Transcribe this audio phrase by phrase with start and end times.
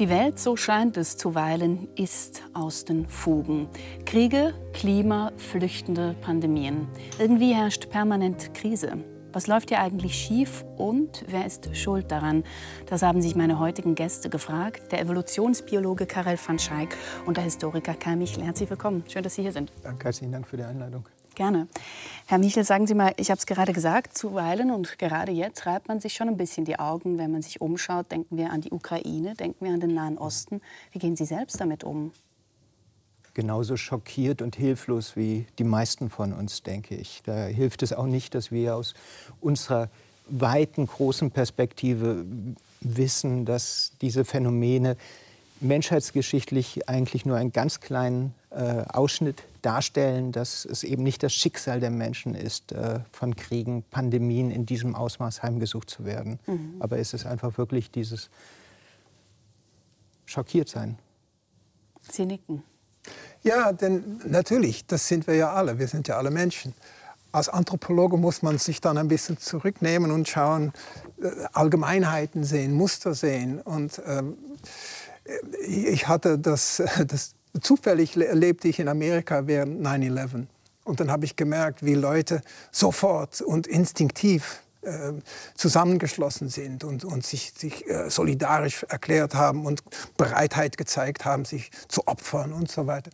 [0.00, 3.68] Die Welt, so scheint es zuweilen, ist aus den Fugen.
[4.06, 6.88] Kriege, Klima, flüchtende Pandemien.
[7.18, 9.04] Irgendwie herrscht permanent Krise.
[9.34, 12.44] Was läuft hier eigentlich schief und wer ist schuld daran?
[12.86, 14.90] Das haben sich meine heutigen Gäste gefragt.
[14.90, 18.42] Der Evolutionsbiologe Karel van Schaik und der Historiker Kai Michel.
[18.42, 19.04] Herzlich willkommen.
[19.06, 19.70] Schön, dass Sie hier sind.
[19.82, 21.04] Danke, herzlichen Dank für die Einladung.
[21.34, 21.68] Gerne.
[22.26, 25.88] Herr Michel, sagen Sie mal, ich habe es gerade gesagt, zuweilen und gerade jetzt reibt
[25.88, 28.10] man sich schon ein bisschen die Augen, wenn man sich umschaut.
[28.10, 30.60] Denken wir an die Ukraine, denken wir an den Nahen Osten.
[30.92, 32.12] Wie gehen Sie selbst damit um?
[33.34, 37.22] Genauso schockiert und hilflos wie die meisten von uns, denke ich.
[37.24, 38.94] Da hilft es auch nicht, dass wir aus
[39.40, 39.88] unserer
[40.26, 42.24] weiten, großen Perspektive
[42.80, 44.96] wissen, dass diese Phänomene
[45.60, 51.80] menschheitsgeschichtlich eigentlich nur einen ganz kleinen äh, Ausschnitt darstellen, dass es eben nicht das Schicksal
[51.80, 56.38] der Menschen ist, äh, von Kriegen, Pandemien in diesem Ausmaß heimgesucht zu werden.
[56.46, 56.76] Mhm.
[56.78, 58.30] Aber es ist einfach wirklich dieses
[60.26, 60.98] Schockiertsein.
[62.10, 62.62] Sie nicken.
[63.42, 65.78] Ja, denn natürlich, das sind wir ja alle.
[65.78, 66.74] Wir sind ja alle Menschen.
[67.32, 70.72] Als Anthropologe muss man sich dann ein bisschen zurücknehmen und schauen,
[71.22, 73.60] äh, Allgemeinheiten sehen, Muster sehen.
[73.60, 74.36] Und ähm,
[75.66, 80.46] ich hatte das, das zufällig lebte ich in Amerika während 9-11.
[80.84, 82.42] Und dann habe ich gemerkt, wie Leute
[82.72, 85.12] sofort und instinktiv äh,
[85.54, 89.82] zusammengeschlossen sind und, und sich, sich äh, solidarisch erklärt haben und
[90.16, 93.10] Bereitheit gezeigt haben, sich zu opfern und so weiter.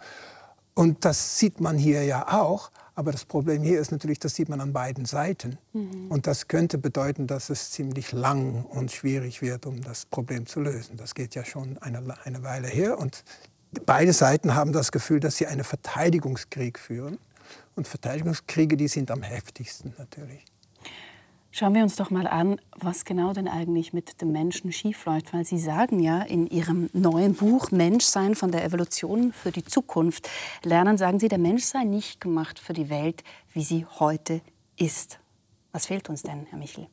[0.75, 2.71] Und das sieht man hier ja auch.
[2.95, 5.59] Aber das Problem hier ist natürlich, das sieht man an beiden Seiten.
[5.73, 6.11] Mhm.
[6.11, 10.61] Und das könnte bedeuten, dass es ziemlich lang und schwierig wird, um das Problem zu
[10.61, 10.97] lösen.
[10.97, 12.98] Das geht ja schon eine, eine Weile her.
[12.98, 13.23] Und
[13.84, 17.19] beide Seiten haben das Gefühl, dass sie einen Verteidigungskrieg führen.
[17.75, 20.45] Und Verteidigungskriege, die sind am heftigsten natürlich.
[21.59, 25.33] Schauen wir uns doch mal an, was genau denn eigentlich mit dem Menschen schiefläuft.
[25.33, 30.28] Weil Sie sagen ja in Ihrem neuen Buch Menschsein von der Evolution für die Zukunft,
[30.62, 34.43] lernen, sagen Sie, der Mensch sei nicht gemacht für die Welt, wie sie heute
[34.77, 35.19] ist.
[35.72, 36.88] Was fehlt uns denn, Herr Michel?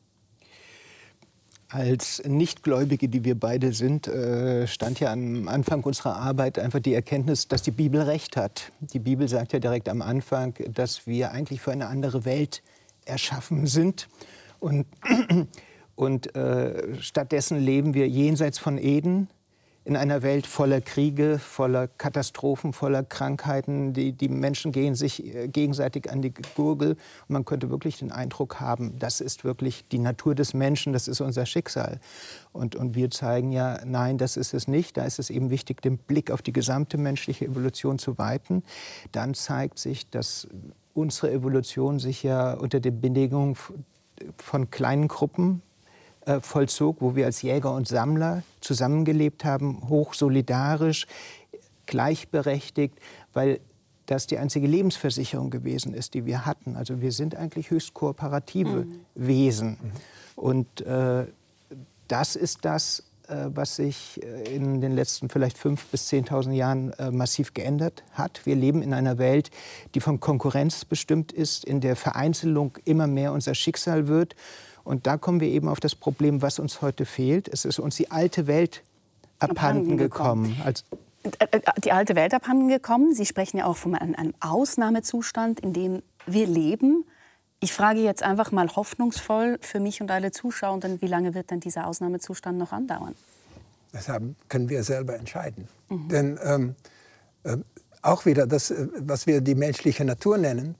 [1.74, 6.94] Als Nichtgläubige, die wir beide sind, äh, stand ja am Anfang unserer Arbeit einfach die
[6.94, 8.72] Erkenntnis, dass die Bibel recht hat.
[8.80, 12.62] Die Bibel sagt ja direkt am Anfang, dass wir eigentlich für eine andere Welt
[13.06, 14.08] erschaffen sind.
[14.60, 14.86] Und,
[15.96, 19.28] und äh, stattdessen leben wir jenseits von Eden
[19.86, 23.94] in einer Welt voller Kriege, voller Katastrophen, voller Krankheiten.
[23.94, 26.92] Die, die Menschen gehen sich äh, gegenseitig an die Gurgel.
[26.92, 31.08] Und man könnte wirklich den Eindruck haben, das ist wirklich die Natur des Menschen, das
[31.08, 32.00] ist unser Schicksal.
[32.54, 34.96] Und, und wir zeigen ja, nein, das ist es nicht.
[34.96, 38.64] Da ist es eben wichtig, den Blick auf die gesamte menschliche Evolution zu weiten.
[39.12, 40.48] Dann zeigt sich, dass
[40.94, 43.58] unsere Evolution sich ja unter den Bedingungen
[44.38, 45.62] von kleinen Gruppen
[46.26, 51.08] äh, vollzog, wo wir als Jäger und Sammler zusammengelebt haben, hoch solidarisch,
[51.86, 52.98] gleichberechtigt,
[53.34, 53.60] weil
[54.06, 56.76] das die einzige Lebensversicherung gewesen ist, die wir hatten.
[56.76, 59.00] Also wir sind eigentlich höchst kooperative mhm.
[59.16, 59.70] Wesen.
[59.70, 59.92] Mhm.
[60.36, 61.26] Und äh,
[62.08, 66.92] das ist das, äh, was sich äh, in den letzten vielleicht fünf bis 10.000 Jahren
[66.94, 68.46] äh, massiv geändert hat.
[68.46, 69.50] Wir leben in einer Welt,
[69.96, 74.36] die von Konkurrenz bestimmt ist, in der Vereinzelung immer mehr unser Schicksal wird.
[74.84, 77.48] Und da kommen wir eben auf das Problem, was uns heute fehlt.
[77.48, 78.84] Es ist uns die alte Welt
[79.40, 80.56] abhanden gekommen.
[81.84, 83.14] Die alte Welt abhanden gekommen.
[83.14, 87.06] Sie sprechen ja auch von einem Ausnahmezustand, in dem wir leben.
[87.62, 91.62] Ich frage jetzt einfach mal hoffnungsvoll für mich und alle Zuschauer, wie lange wird denn
[91.62, 93.16] dieser Ausnahmezustand noch andauern?
[93.94, 95.70] Das haben, können wir selber entscheiden.
[95.88, 96.08] Mhm.
[96.10, 96.76] Denn ähm,
[97.44, 97.58] äh,
[98.02, 100.76] auch wieder das, äh, was wir die menschliche Natur nennen,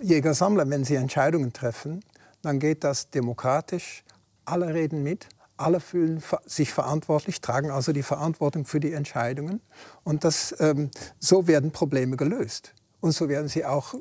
[0.00, 2.04] Jäger-Sammler, wenn sie Entscheidungen treffen,
[2.42, 4.04] dann geht das demokratisch.
[4.44, 9.60] Alle reden mit, alle fühlen sich verantwortlich, tragen also die Verantwortung für die Entscheidungen.
[10.04, 12.74] Und das, ähm, so werden Probleme gelöst.
[13.00, 13.94] Und so werden sie auch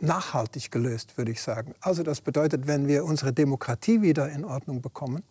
[0.00, 1.74] nachhaltig gelöst, würde ich sagen.
[1.80, 5.22] Also das bedeutet, wenn wir unsere Demokratie wieder in Ordnung bekommen,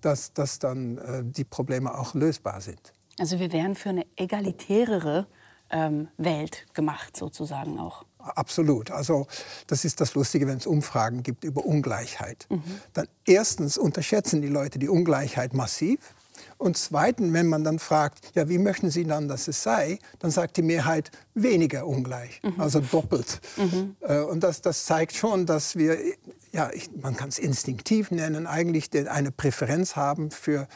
[0.00, 2.92] dass, dass dann äh, die Probleme auch lösbar sind.
[3.18, 5.26] Also wir wären für eine egalitärere
[5.70, 8.04] ähm, Welt gemacht, sozusagen auch.
[8.22, 8.90] Absolut.
[8.90, 9.26] Also
[9.66, 12.46] das ist das Lustige, wenn es Umfragen gibt über Ungleichheit.
[12.48, 12.62] Mhm.
[12.92, 16.14] Dann erstens unterschätzen die Leute die Ungleichheit massiv.
[16.58, 20.30] Und zweitens, wenn man dann fragt, ja, wie möchten Sie dann, dass es sei, dann
[20.30, 22.60] sagt die Mehrheit weniger ungleich, mhm.
[22.60, 23.40] also doppelt.
[23.56, 23.96] Mhm.
[24.00, 25.98] Äh, und das, das zeigt schon, dass wir,
[26.52, 30.68] ja, ich, man kann es instinktiv nennen, eigentlich eine Präferenz haben für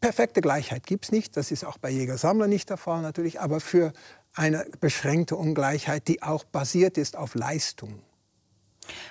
[0.00, 1.36] perfekte Gleichheit gibt es nicht.
[1.36, 3.92] Das ist auch bei Jäger-Sammler nicht der Fall natürlich, aber für
[4.34, 8.02] eine beschränkte Ungleichheit, die auch basiert ist auf Leistung.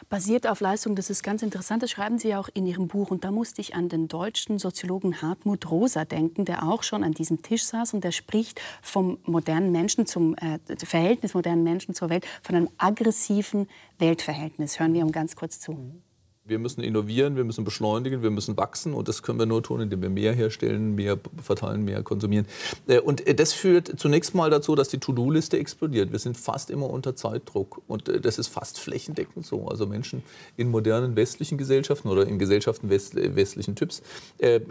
[0.09, 3.11] Basiert auf Leistung, das ist ganz interessant, das schreiben Sie ja auch in Ihrem Buch.
[3.11, 7.13] Und da musste ich an den deutschen Soziologen Hartmut Rosa denken, der auch schon an
[7.13, 12.09] diesem Tisch saß und der spricht vom modernen Menschen zum äh, Verhältnis modernen Menschen zur
[12.09, 13.67] Welt, von einem aggressiven
[13.97, 14.79] Weltverhältnis.
[14.79, 15.73] Hören wir ihm ganz kurz zu.
[15.73, 16.06] Mhm.
[16.47, 19.81] Wir müssen innovieren, wir müssen beschleunigen, wir müssen wachsen und das können wir nur tun,
[19.81, 22.45] indem wir mehr herstellen, mehr verteilen, mehr konsumieren.
[22.87, 26.13] Äh, und äh, das führt zunächst mal dazu, dass die To-Do-Liste explodiert.
[26.13, 29.67] Wir sind fast immer unter Zeitdruck und äh, das ist fast flächendeckend so.
[29.67, 30.23] Also Menschen
[30.55, 34.01] in modernen westlichen Gesellschaften oder in Gesellschaften westlichen Typs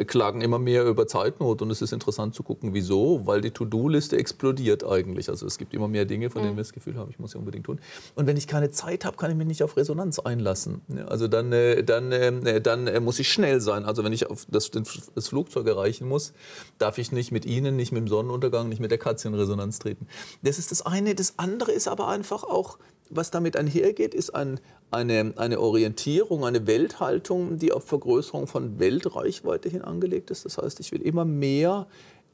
[0.06, 4.16] klagen immer mehr über Zeitnot und es ist interessant zu gucken, wieso, weil die To-Do-Liste
[4.16, 5.28] explodiert eigentlich.
[5.28, 6.58] Also es gibt immer mehr Dinge, von denen mhm.
[6.58, 7.80] wir das Gefühl haben, ich muss sie unbedingt tun.
[8.14, 10.80] Und wenn ich keine Zeit habe, kann ich mich nicht auf Resonanz einlassen.
[11.08, 11.52] Also dann
[11.82, 13.84] dann, äh, dann äh, muss ich schnell sein.
[13.84, 16.32] Also wenn ich auf das, das Flugzeug erreichen muss,
[16.78, 19.78] darf ich nicht mit Ihnen, nicht mit dem Sonnenuntergang, nicht mit der Katze in Resonanz
[19.78, 20.06] treten.
[20.42, 21.14] Das ist das eine.
[21.14, 22.78] Das andere ist aber einfach auch,
[23.10, 24.60] was damit einhergeht, ist ein,
[24.90, 30.44] eine, eine Orientierung, eine Welthaltung, die auf Vergrößerung von Weltreichweite hin angelegt ist.
[30.44, 31.86] Das heißt, ich will immer mehr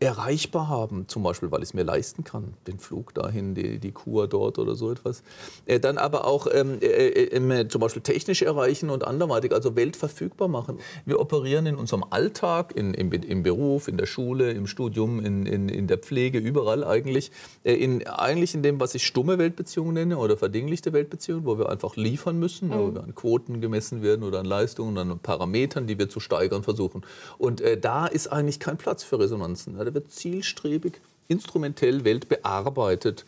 [0.02, 3.93] erreichbar haben, zum Beispiel, weil ich es mir leisten kann, den Flug dahin, die, die
[3.93, 5.22] Kur dort oder so etwas.
[5.66, 9.96] Äh, dann aber auch ähm, äh, äh, zum Beispiel technisch erreichen und anderweitig, also Welt
[9.96, 10.78] verfügbar machen.
[11.06, 15.46] Wir operieren in unserem Alltag, in, im, im Beruf, in der Schule, im Studium, in,
[15.46, 17.31] in, in der Pflege, überall eigentlich,
[17.62, 21.69] äh, in, eigentlich in dem, was ich stumme Weltbeziehungen nenne oder verdinglichte Weltbeziehungen, wo wir
[21.69, 22.75] einfach liefern müssen, mhm.
[22.75, 26.64] wo wir an Quoten gemessen werden oder an Leistungen, an Parametern, die wir zu steigern
[26.64, 27.02] versuchen.
[27.38, 29.76] Und äh, da ist eigentlich kein Platz für Resonanzen.
[29.76, 31.00] Ja, wird zielstrebig
[31.32, 33.24] instrumentell Welt bearbeitet.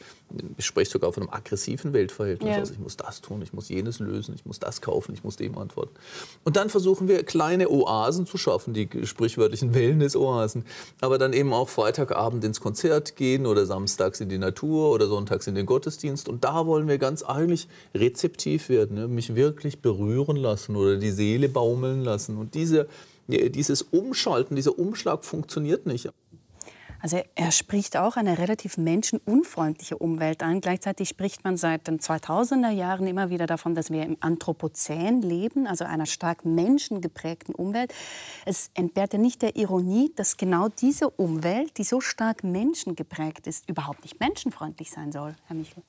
[0.56, 2.50] Ich spreche sogar von einem aggressiven Weltverhältnis.
[2.50, 2.58] Ja.
[2.58, 5.37] Also ich muss das tun, ich muss jenes lösen, ich muss das kaufen, ich muss
[5.37, 5.94] dem antworten.
[6.43, 10.64] Und dann versuchen wir kleine Oasen zu schaffen, die sprichwörtlichen Wellness-Oasen.
[11.00, 15.46] Aber dann eben auch Freitagabend ins Konzert gehen oder samstags in die Natur oder sonntags
[15.46, 16.28] in den Gottesdienst.
[16.28, 19.08] Und da wollen wir ganz eigentlich rezeptiv werden, ne?
[19.08, 22.37] mich wirklich berühren lassen oder die Seele baumeln lassen.
[22.38, 22.88] Und diese,
[23.28, 26.10] dieses Umschalten, dieser Umschlag funktioniert nicht.
[27.05, 30.62] Also er spricht auch eine relativ menschenunfreundliche Umwelt an.
[30.62, 35.67] Gleichzeitig spricht man seit den 2000er Jahren immer wieder davon, dass wir im Anthropozän leben,
[35.67, 37.93] also einer stark menschengeprägten Umwelt.
[38.47, 43.69] Es entbehrt ja nicht der Ironie, dass genau diese Umwelt, die so stark menschengeprägt ist,
[43.69, 45.83] überhaupt nicht menschenfreundlich sein soll, Herr Michel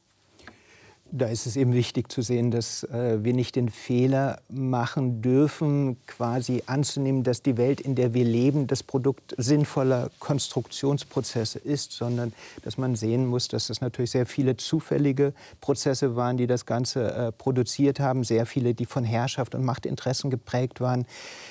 [1.12, 5.98] da ist es eben wichtig zu sehen, dass äh, wir nicht den Fehler machen dürfen,
[6.07, 12.34] quasi anzunehmen, dass die Welt, in der wir leben, das Produkt sinnvoller Konstruktionsprozesse ist, sondern
[12.63, 17.13] dass man sehen muss, dass das natürlich sehr viele zufällige Prozesse waren, die das Ganze
[17.13, 21.06] äh, produziert haben, sehr viele, die von Herrschaft und Machtinteressen geprägt waren.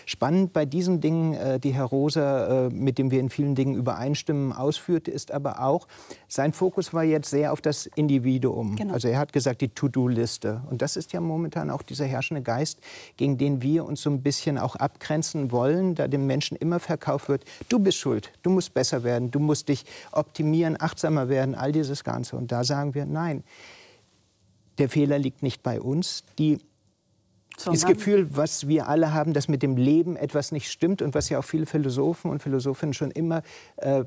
[0.04, 3.76] Spannend bei diesen Dingen, äh, die Herr Rosa, äh, mit dem wir in vielen Dingen
[3.76, 5.86] übereinstimmen, ausführte, ist aber auch,
[6.28, 8.74] sein Fokus war jetzt sehr auf das Individuum.
[8.74, 8.94] Genau.
[8.94, 10.62] Also er hat gesagt, die To-Do-Liste.
[10.70, 12.78] Und das ist ja momentan auch dieser herrschende Geist,
[13.16, 17.28] gegen den wir uns so ein bisschen auch abgrenzen wollen, da dem Menschen immer verkauft
[17.28, 21.72] wird, du bist schuld, du musst besser werden, du musst dich optimieren, achtsamer werden, all
[21.72, 22.36] dieses Ganze.
[22.36, 23.44] Und da sagen wir, nein,
[24.78, 26.24] der Fehler liegt nicht bei uns.
[26.38, 26.58] Die
[27.56, 31.14] sondern das Gefühl, was wir alle haben, dass mit dem Leben etwas nicht stimmt und
[31.14, 33.42] was ja auch viele Philosophen und Philosophinnen schon immer
[33.76, 34.04] äh,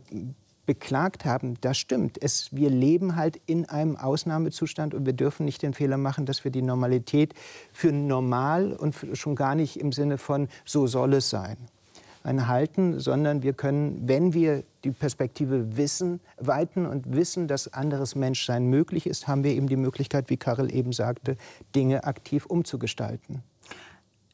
[0.67, 2.21] beklagt haben, das stimmt.
[2.21, 6.43] Es, wir leben halt in einem Ausnahmezustand und wir dürfen nicht den Fehler machen, dass
[6.43, 7.33] wir die Normalität
[7.73, 11.57] für normal und schon gar nicht im Sinne von so soll es sein
[12.27, 18.65] halten, sondern wir können, wenn wir die Perspektive wissen, weiten und wissen, dass anderes Menschsein
[18.65, 21.37] möglich ist, haben wir eben die Möglichkeit, wie Karel eben sagte,
[21.73, 23.43] Dinge aktiv umzugestalten.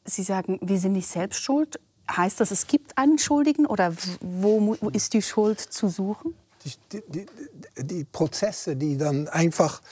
[0.04, 1.78] Sie sagen, wir sind nicht selbst schuld.
[2.10, 6.34] Heißt das, es gibt einen Schuldigen oder wo ist die Schuld zu suchen?
[6.92, 7.26] Die, die,
[7.76, 9.82] die Prozesse, die dann einfach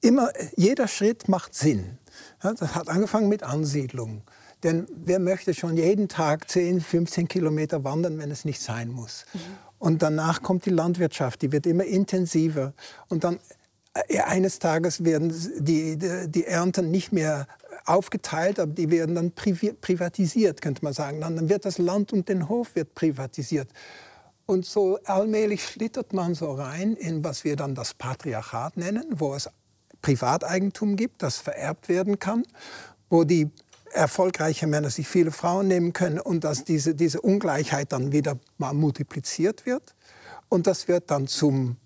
[0.00, 1.98] immer, jeder Schritt macht Sinn.
[2.42, 4.22] Ja, das hat angefangen mit Ansiedlung.
[4.62, 9.24] Denn wer möchte schon jeden Tag 10, 15 Kilometer wandern, wenn es nicht sein muss?
[9.32, 9.38] Mhm.
[9.78, 12.74] Und danach kommt die Landwirtschaft, die wird immer intensiver.
[13.08, 13.38] Und dann
[14.08, 17.46] äh, eines Tages werden die, die, die Ernten nicht mehr
[17.90, 21.20] aufgeteilt, aber die werden dann privatisiert, könnte man sagen.
[21.20, 23.68] Dann wird das Land und den Hof wird privatisiert.
[24.46, 29.34] Und so allmählich schlittert man so rein in, was wir dann das Patriarchat nennen, wo
[29.34, 29.48] es
[30.02, 32.44] Privateigentum gibt, das vererbt werden kann,
[33.08, 33.50] wo die
[33.92, 38.72] erfolgreiche Männer sich viele Frauen nehmen können und dass diese, diese Ungleichheit dann wieder mal
[38.72, 39.94] multipliziert wird.
[40.48, 41.76] Und das wird dann zum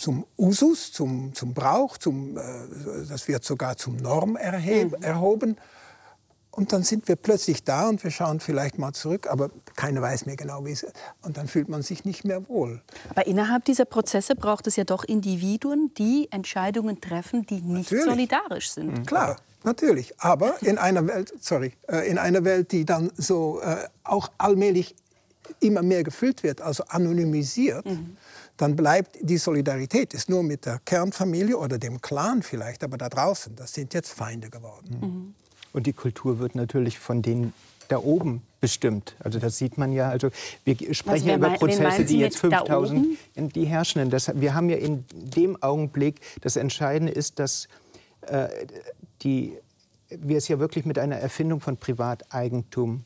[0.00, 2.40] zum Usus, zum, zum Brauch, zum, äh,
[3.08, 5.04] das wird sogar zum Norm erheb, mhm.
[5.04, 5.56] erhoben.
[6.52, 10.26] Und dann sind wir plötzlich da und wir schauen vielleicht mal zurück, aber keiner weiß
[10.26, 10.94] mehr genau, wie es ist.
[11.22, 12.82] Und dann fühlt man sich nicht mehr wohl.
[13.08, 18.04] Aber innerhalb dieser Prozesse braucht es ja doch Individuen, die Entscheidungen treffen, die nicht Natürlich.
[18.04, 18.98] solidarisch sind.
[18.98, 19.06] Mhm.
[19.06, 19.36] Klar.
[19.62, 24.30] Natürlich, aber in einer Welt, sorry, äh, in einer Welt, die dann so äh, auch
[24.38, 24.96] allmählich
[25.60, 28.16] immer mehr gefüllt wird, also anonymisiert, mhm.
[28.60, 33.08] Dann bleibt die Solidarität ist nur mit der Kernfamilie oder dem Clan vielleicht, aber da
[33.08, 34.98] draußen, das sind jetzt Feinde geworden.
[35.00, 35.34] Mhm.
[35.72, 37.54] Und die Kultur wird natürlich von denen
[37.88, 39.16] da oben bestimmt.
[39.20, 40.10] Also das sieht man ja.
[40.10, 40.30] Also
[40.64, 44.10] wir sprechen ja über Prozesse, die jetzt 5000, die Herrschenden.
[44.10, 47.66] Das, wir haben ja in dem Augenblick, das Entscheidende ist, dass
[48.22, 48.48] äh,
[49.22, 49.56] die,
[50.10, 53.04] wir es ja wirklich mit einer Erfindung von Privateigentum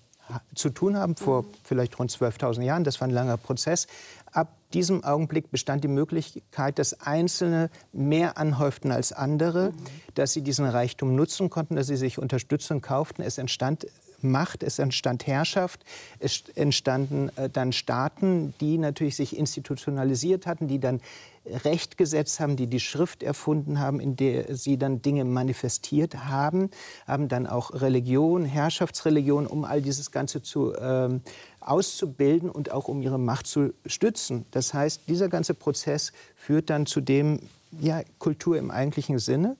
[0.55, 1.47] zu tun haben, vor mhm.
[1.65, 2.85] vielleicht rund 12.000 Jahren.
[2.85, 3.87] Das war ein langer Prozess.
[4.35, 9.75] Ab diesem Augenblick bestand die Möglichkeit, dass Einzelne mehr anhäuften als andere, mhm.
[10.15, 13.23] dass sie diesen Reichtum nutzen konnten, dass sie sich Unterstützung kauften.
[13.23, 13.87] Es entstand
[14.25, 15.85] Macht, es entstand Herrschaft,
[16.19, 21.01] es entstanden äh, dann Staaten, die natürlich sich institutionalisiert hatten, die dann
[21.47, 26.71] Recht gesetzt haben, die die Schrift erfunden haben, in der sie dann Dinge manifestiert haben,
[27.07, 31.21] haben dann auch Religion, Herrschaftsreligion, um all dieses Ganze zu ähm,
[31.65, 34.47] auszubilden und auch um ihre Macht zu stützen.
[34.51, 37.41] Das heißt, dieser ganze Prozess führt dann zu dem
[37.81, 39.57] ja, Kultur im eigentlichen Sinne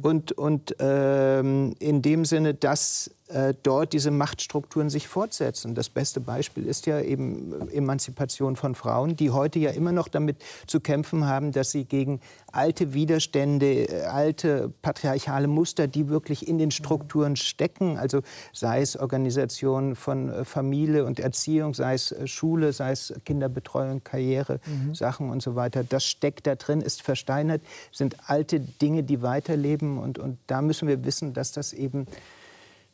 [0.00, 5.74] und, und ähm, in dem Sinne, dass äh, dort diese Machtstrukturen sich fortsetzen.
[5.74, 10.36] Das beste Beispiel ist ja eben Emanzipation von Frauen, die heute ja immer noch damit
[10.66, 12.20] zu kämpfen haben, dass sie gegen
[12.52, 18.20] alte Widerstände, äh, alte patriarchale Muster, die wirklich in den Strukturen stecken, also
[18.52, 24.60] sei es Organisation von äh, Familie und Erziehung, sei es Schule, sei es Kinderbetreuung, Karriere,
[24.66, 24.94] mhm.
[24.94, 27.02] Sachen und so weiter, das steckt da drin, ist
[27.42, 29.98] versteinert, sind alte Dinge, die weiterleben leben.
[29.98, 32.06] Und, und da müssen wir wissen, dass das eben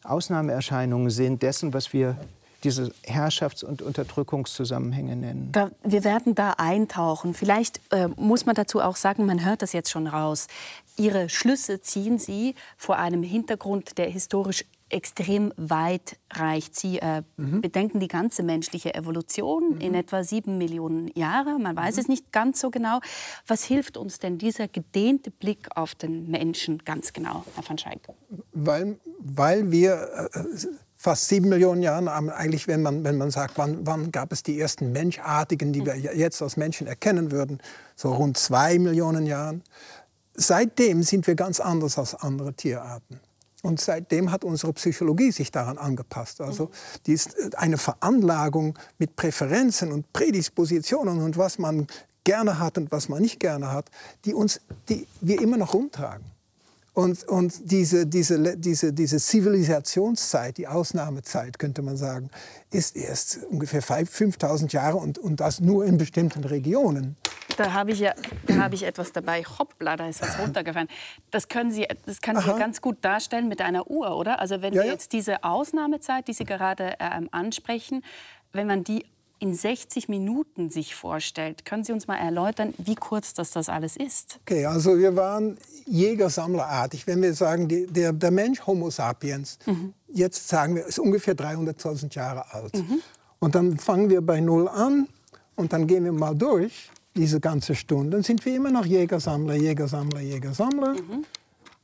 [0.05, 2.17] Ausnahmeerscheinungen sind dessen, was wir
[2.65, 5.51] diese Herrschafts- und Unterdrückungszusammenhänge nennen.
[5.53, 7.35] Da, wir werden da eintauchen.
[7.35, 10.49] Vielleicht äh, muss man dazu auch sagen, man hört das jetzt schon raus.
[10.97, 16.75] Ihre Schlüsse ziehen Sie vor einem Hintergrund, der historisch extrem weit reicht.
[16.75, 17.61] Sie äh, mhm.
[17.61, 19.81] bedenken die ganze menschliche Evolution mhm.
[19.81, 21.59] in etwa sieben Millionen Jahre.
[21.59, 22.01] Man weiß mhm.
[22.01, 23.01] es nicht ganz so genau.
[23.47, 28.01] Was hilft uns denn dieser gedehnte Blick auf den Menschen ganz genau, Herr van Schaik?
[28.53, 30.41] Weil, weil wir äh,
[30.97, 34.59] fast sieben Millionen Jahre, eigentlich, wenn man, wenn man sagt, wann, wann gab es die
[34.59, 36.19] ersten Menschartigen, die wir mhm.
[36.19, 37.59] jetzt als Menschen erkennen würden,
[37.95, 39.63] so rund zwei Millionen Jahren.
[40.35, 43.21] Seitdem sind wir ganz anders als andere Tierarten.
[43.63, 46.41] Und seitdem hat unsere Psychologie sich daran angepasst.
[46.41, 46.71] Also
[47.07, 51.87] die ist äh, eine Veranlagung mit Präferenzen und Prädispositionen und was man
[52.25, 53.91] gerne hat und was man nicht gerne hat,
[54.25, 56.25] die uns, die wir immer noch rumtragen.
[56.99, 62.29] Und, und diese, diese, diese, diese Zivilisationszeit, die Ausnahmezeit, könnte man sagen,
[62.73, 67.17] ist erst ungefähr 5000 Jahre und, und das nur in bestimmten Regionen.
[67.57, 68.15] Da habe ich, ja,
[68.49, 69.45] da ich etwas dabei.
[69.45, 70.89] Hoppla, da ist was runtergefallen.
[71.31, 74.41] Das, können Sie, das kann Sie ganz gut darstellen mit einer Uhr, oder?
[74.41, 78.03] Also wenn ja, wir jetzt diese Ausnahmezeit, die Sie gerade ähm, ansprechen,
[78.53, 79.05] wenn man die
[79.41, 81.65] in 60 Minuten sich vorstellt.
[81.65, 84.39] Können Sie uns mal erläutern, wie kurz das, das alles ist?
[84.43, 87.07] Okay, also wir waren Jäger-Sammlerartig.
[87.07, 89.95] Wenn wir sagen, die, der, der, Mensch Homo sapiens, mhm.
[90.09, 92.75] jetzt sagen wir, ist ungefähr 300.000 Jahre alt.
[92.75, 93.01] Mhm.
[93.39, 95.09] Und dann fangen wir bei Null an
[95.55, 98.11] und dann gehen wir mal durch diese ganze Stunde.
[98.11, 100.95] Dann sind wir immer noch Jäger-Sammler, Jäger-Sammler, Jäger-Sammler.
[100.95, 101.25] Mhm.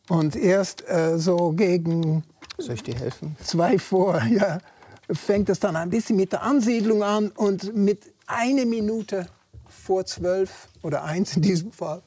[0.08, 2.24] Und erst äh, so gegen...
[2.58, 3.36] Soll ich dir helfen?
[3.42, 4.58] Zwei vor, ja
[5.10, 9.26] fängt es dann ein bisschen mit der Ansiedlung an und mit einer Minute
[9.68, 12.02] vor zwölf oder eins in diesem Fall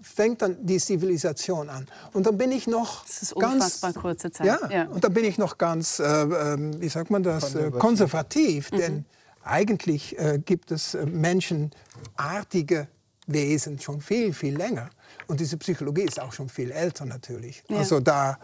[0.00, 1.86] fängt dann die Zivilisation an.
[2.12, 4.46] Und dann bin ich noch das ist unfassbar ganz, kurze Zeit.
[4.46, 7.70] Ja, ja, und dann bin ich noch ganz, äh, ähm, wie sagt man das, äh,
[7.70, 8.72] konservativ.
[8.72, 8.76] Mhm.
[8.78, 9.04] Denn
[9.42, 12.88] eigentlich äh, gibt es äh, menschenartige
[13.26, 14.90] Wesen schon viel, viel länger.
[15.26, 17.62] Und diese Psychologie ist auch schon viel älter natürlich.
[17.68, 17.78] Ja.
[17.78, 18.38] Also da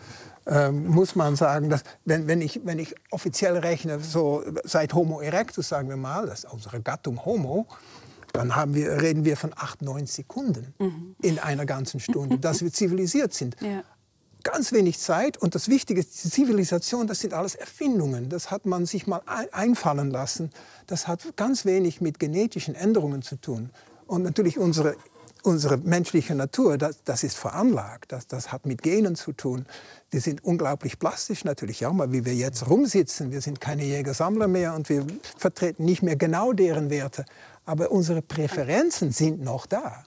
[0.46, 5.20] ähm, muss man sagen, dass wenn, wenn, ich, wenn ich offiziell rechne, so seit Homo
[5.20, 7.66] erectus, sagen wir mal, das ist unsere Gattung Homo,
[8.32, 11.16] dann haben wir, reden wir von acht, neun Sekunden mhm.
[11.22, 13.56] in einer ganzen Stunde, dass wir zivilisiert sind.
[13.60, 13.82] Ja.
[14.42, 18.28] Ganz wenig Zeit und das Wichtige ist, die Zivilisation, das sind alles Erfindungen.
[18.28, 19.22] Das hat man sich mal
[19.52, 20.50] einfallen lassen.
[20.86, 23.70] Das hat ganz wenig mit genetischen Änderungen zu tun.
[24.06, 24.96] Und natürlich unsere
[25.44, 29.66] unsere menschliche Natur, das, das ist veranlagt, das, das, hat mit Genen zu tun.
[30.10, 33.30] Wir sind unglaublich plastisch natürlich auch mal, wie wir jetzt rumsitzen.
[33.30, 37.24] Wir sind keine Jäger-Sammler mehr und wir vertreten nicht mehr genau deren Werte.
[37.66, 40.04] Aber unsere Präferenzen sind noch da.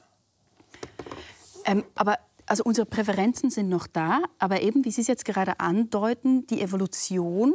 [1.65, 5.59] Ähm, aber also unsere Präferenzen sind noch da, aber eben, wie Sie es jetzt gerade
[5.59, 7.53] andeuten, die Evolution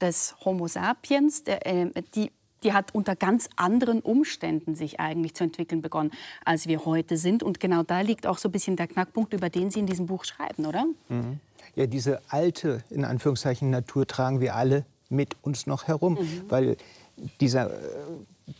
[0.00, 2.30] des Homo sapiens, der, äh, die
[2.64, 6.10] die hat unter ganz anderen Umständen sich eigentlich zu entwickeln begonnen,
[6.44, 7.42] als wir heute sind.
[7.42, 10.06] Und genau da liegt auch so ein bisschen der Knackpunkt, über den Sie in diesem
[10.06, 10.86] Buch schreiben, oder?
[11.08, 11.40] Mhm.
[11.76, 16.42] Ja, diese alte, in Anführungszeichen, Natur tragen wir alle mit uns noch herum, mhm.
[16.48, 16.76] weil
[17.40, 17.76] dieser, äh,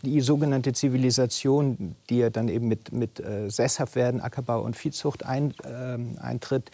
[0.03, 5.55] die sogenannte Zivilisation, die ja dann eben mit, mit äh, Sesshaftwerden, Ackerbau und Viehzucht ein,
[5.63, 6.71] äh, eintritt,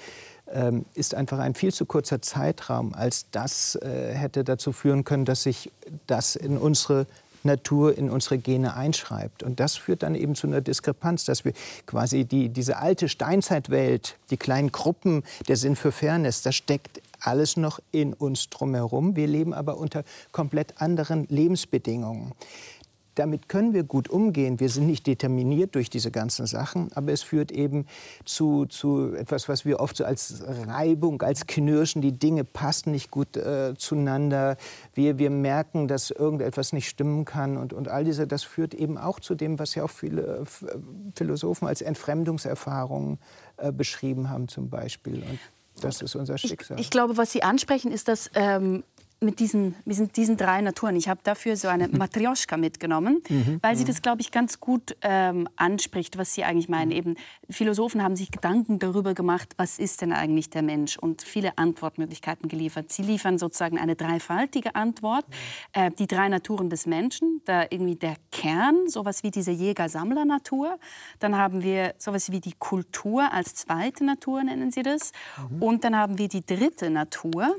[0.94, 5.44] ist einfach ein viel zu kurzer Zeitraum, als das äh, hätte dazu führen können, dass
[5.44, 5.70] sich
[6.06, 7.06] das in unsere
[7.42, 9.42] Natur in unsere Gene einschreibt.
[9.42, 11.52] Und das führt dann eben zu einer Diskrepanz, dass wir
[11.86, 17.56] quasi die, diese alte Steinzeitwelt, die kleinen Gruppen, der Sinn für Fairness, das steckt alles
[17.56, 19.16] noch in uns drumherum.
[19.16, 22.32] Wir leben aber unter komplett anderen Lebensbedingungen.
[23.14, 24.60] Damit können wir gut umgehen.
[24.60, 27.86] Wir sind nicht determiniert durch diese ganzen Sachen, aber es führt eben
[28.24, 33.10] zu, zu etwas, was wir oft so als Reibung, als Knirschen, die Dinge passen nicht
[33.10, 34.56] gut äh, zueinander.
[34.94, 38.96] Wir, wir merken, dass irgendetwas nicht stimmen kann und, und all diese, das führt eben
[38.96, 40.44] auch zu dem, was ja auch viele äh,
[41.14, 43.18] Philosophen als Entfremdungserfahrungen
[43.56, 45.22] äh, beschrieben haben zum Beispiel.
[45.22, 45.38] Und
[45.80, 46.78] das ist unser Schicksal.
[46.78, 48.84] Ich, ich, glaube, was Sie ansprechen, ist, dass ähm,
[49.20, 50.96] mit diesen, mit diesen drei Naturen.
[50.96, 53.58] Ich habe dafür so eine Matrioschka mitgenommen, mhm.
[53.60, 53.88] weil sie mhm.
[53.88, 56.90] das, glaube ich, ganz gut ähm, anspricht, was Sie eigentlich meinen.
[56.90, 57.16] Eben,
[57.50, 62.48] Philosophen haben sich Gedanken darüber gemacht, was ist denn eigentlich der Mensch und viele Antwortmöglichkeiten
[62.48, 62.90] geliefert.
[62.90, 65.26] Sie liefern sozusagen eine dreifaltige Antwort.
[65.72, 70.78] Äh, die drei Naturen des Menschen, da irgendwie der Kern, sowas wie diese Jäger-Sammler-Natur.
[71.18, 75.12] Dann haben wir sowas wie die Kultur als zweite Natur, nennen sie das.
[75.50, 75.62] Mhm.
[75.62, 77.54] Und dann haben wir die dritte Natur.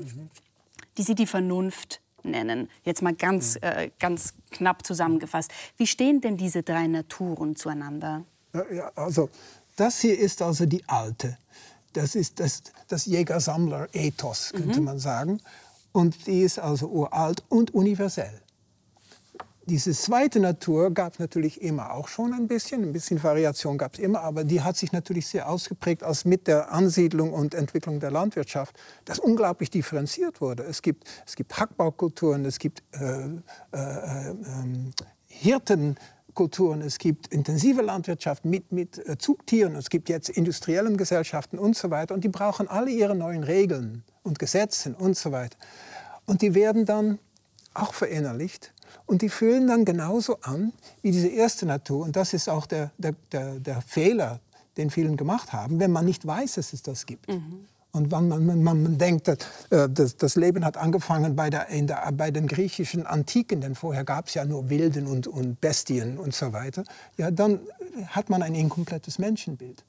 [0.98, 2.68] Die Sie die Vernunft nennen.
[2.84, 3.60] Jetzt mal ganz, mhm.
[3.62, 5.50] äh, ganz knapp zusammengefasst.
[5.76, 8.24] Wie stehen denn diese drei Naturen zueinander?
[8.70, 9.30] Ja, also
[9.76, 11.38] das hier ist also die alte.
[11.94, 14.84] Das ist das, das Jäger-Sammler-Ethos, könnte mhm.
[14.84, 15.40] man sagen.
[15.92, 18.40] Und die ist also uralt und universell.
[19.66, 23.94] Diese zweite Natur gab es natürlich immer auch schon ein bisschen, ein bisschen Variation gab
[23.94, 28.00] es immer, aber die hat sich natürlich sehr ausgeprägt, als mit der Ansiedlung und Entwicklung
[28.00, 30.64] der Landwirtschaft, das unglaublich differenziert wurde.
[30.64, 33.22] Es gibt, es gibt Hackbaukulturen, es gibt äh,
[33.72, 34.34] äh, äh,
[35.28, 41.76] Hirtenkulturen, es gibt intensive Landwirtschaft mit, mit äh, Zugtieren, es gibt jetzt industriellen Gesellschaften und
[41.76, 42.14] so weiter.
[42.14, 45.56] Und die brauchen alle ihre neuen Regeln und Gesetze und so weiter.
[46.26, 47.20] Und die werden dann
[47.74, 48.72] auch verinnerlicht
[49.06, 52.04] und die fühlen dann genauso an wie diese erste Natur.
[52.04, 54.40] Und das ist auch der, der, der, der Fehler,
[54.76, 57.28] den vielen gemacht haben, wenn man nicht weiß, dass es das gibt.
[57.28, 57.66] Mhm.
[57.94, 59.36] Und wenn man, man, man denkt, dass,
[59.68, 64.02] äh, das, das, Leben hat angefangen bei, der, der, bei den griechischen Antiken, denn vorher
[64.02, 66.84] gab es ja nur Wilden und, und Bestien und so weiter,
[67.18, 67.60] ja, dann
[68.06, 69.84] hat man ein inkomplettes Menschenbild.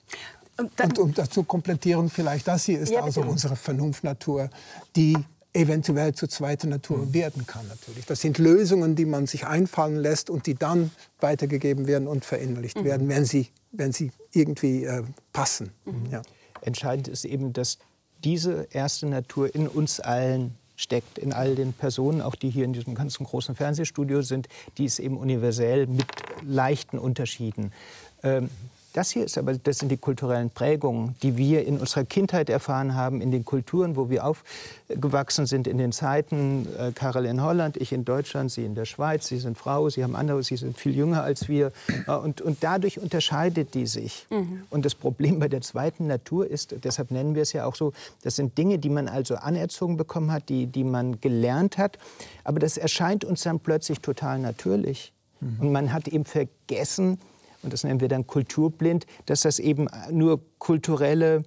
[0.58, 4.50] Und, und um das zu komplettieren, vielleicht das hier ist ja, also unsere Vernunftnatur,
[4.96, 5.18] die
[5.54, 7.14] eventuell zur zweiten Natur mhm.
[7.14, 8.06] werden kann natürlich.
[8.06, 12.78] Das sind Lösungen, die man sich einfallen lässt und die dann weitergegeben werden und verinnerlicht
[12.78, 12.86] mhm.
[12.86, 15.72] werden, wenn sie, wenn sie irgendwie äh, passen.
[15.86, 16.12] Mhm.
[16.12, 16.22] Ja.
[16.62, 17.78] Entscheidend ist eben, dass
[18.24, 22.74] diese erste Natur in uns allen steckt, in all den Personen, auch die hier in
[22.74, 26.08] diesem ganzen großen Fernsehstudio sind, die ist eben universell mit
[26.42, 27.72] leichten Unterschieden.
[28.24, 28.50] Ähm,
[28.94, 32.96] das hier ist aber, das sind die kulturellen Prägungen, die wir in unserer Kindheit erfahren
[32.96, 36.68] haben, in den Kulturen, wo wir aufgewachsen sind, in den Zeiten.
[36.78, 40.04] Äh, Karel in Holland, ich in Deutschland, Sie in der Schweiz, Sie sind Frau, Sie
[40.04, 41.72] haben andere, Sie sind viel jünger als wir.
[42.08, 44.28] Äh, und, und dadurch unterscheidet die sich.
[44.30, 44.64] Mhm.
[44.70, 47.94] Und das Problem bei der zweiten Natur ist, deshalb nennen wir es ja auch so,
[48.22, 51.98] das sind Dinge, die man also anerzogen bekommen hat, die, die man gelernt hat.
[52.44, 55.14] Aber das erscheint uns dann plötzlich total natürlich.
[55.40, 55.60] Mhm.
[55.60, 57.18] Und man hat eben vergessen,
[57.64, 61.44] und das nennen wir dann kulturblind, dass das eben nur kulturelle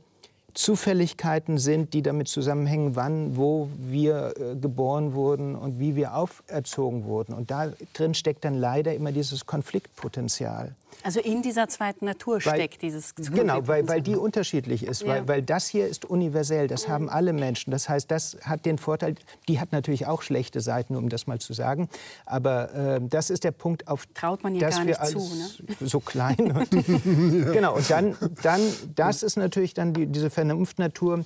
[0.56, 7.04] Zufälligkeiten sind, die damit zusammenhängen, wann, wo wir äh, geboren wurden und wie wir auferzogen
[7.04, 7.34] wurden.
[7.34, 10.74] Und da drin steckt dann leider immer dieses Konfliktpotenzial.
[11.02, 15.02] Also in dieser zweiten Natur weil, steckt dieses Genau, weil, weil die unterschiedlich ist.
[15.02, 15.08] Ja.
[15.08, 17.70] Weil, weil das hier ist universell, das haben alle Menschen.
[17.70, 19.14] Das heißt, das hat den Vorteil,
[19.48, 21.88] die hat natürlich auch schlechte Seiten, um das mal zu sagen.
[22.24, 25.48] Aber äh, das ist der Punkt, auf Traut man ja gar nicht zu, ne?
[25.80, 26.52] so klein.
[26.52, 26.70] Und.
[27.56, 28.60] Genau, und dann, dann,
[28.94, 31.24] das ist natürlich dann die, diese Vernunftnatur,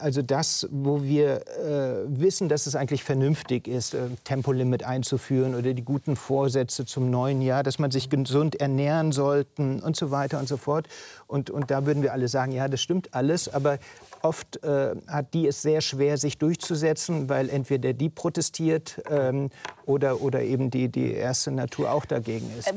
[0.00, 5.72] also das, wo wir äh, wissen, dass es eigentlich vernünftig ist, äh, Tempolimit einzuführen oder
[5.72, 10.40] die guten Vorsätze zum neuen Jahr, dass man sich gesund ernähren sollte und so weiter
[10.40, 10.88] und so fort.
[11.26, 13.78] Und, und da würden wir alle sagen, ja, das stimmt alles, aber
[14.22, 19.50] Oft äh, hat die es sehr schwer, sich durchzusetzen, weil entweder die protestiert ähm,
[19.86, 22.68] oder, oder eben die, die erste Natur auch dagegen ist.
[22.68, 22.74] Äh,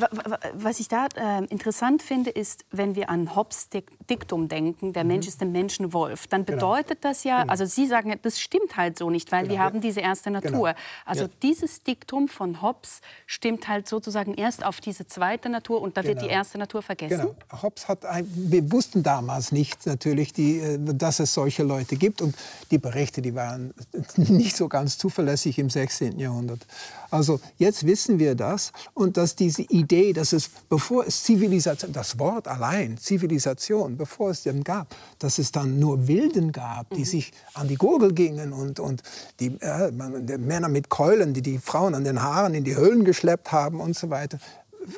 [0.54, 3.70] was ich da äh, interessant finde, ist, wenn wir an Hobbes
[4.10, 5.30] Diktum denken, der Mensch mhm.
[5.30, 6.74] ist der Menschenwolf, dann dann genau.
[6.74, 7.12] bedeutet genau.
[7.12, 7.52] das ja, genau.
[7.52, 9.54] also Sie sagen, das stimmt halt so nicht, weil genau.
[9.54, 10.52] wir haben diese erste Natur.
[10.52, 10.74] Genau.
[11.06, 11.30] Also ja.
[11.42, 16.20] dieses Diktum von Hobbes stimmt halt sozusagen erst auf diese zweite Natur und da wird
[16.20, 16.38] die genau.
[16.38, 17.20] erste Natur vergessen.
[17.20, 17.62] Genau.
[17.62, 22.36] Hobbes hat, wir wussten damals nicht natürlich, die, äh, dass es solche Leute gibt und
[22.72, 23.74] die Berichte, die waren
[24.18, 26.20] nicht so ganz zuverlässig im 16.
[26.20, 26.66] Jahrhundert.
[27.10, 32.18] Also jetzt wissen wir das und dass diese Idee, dass es, bevor es Zivilisation, das
[32.18, 37.06] Wort allein, Zivilisation, bevor es dem gab, dass es dann nur Wilden gab, die mhm.
[37.06, 39.04] sich an die Gurgel gingen und, und
[39.40, 43.04] die, äh, die Männer mit Keulen, die die Frauen an den Haaren in die Höhlen
[43.06, 44.40] geschleppt haben und so weiter.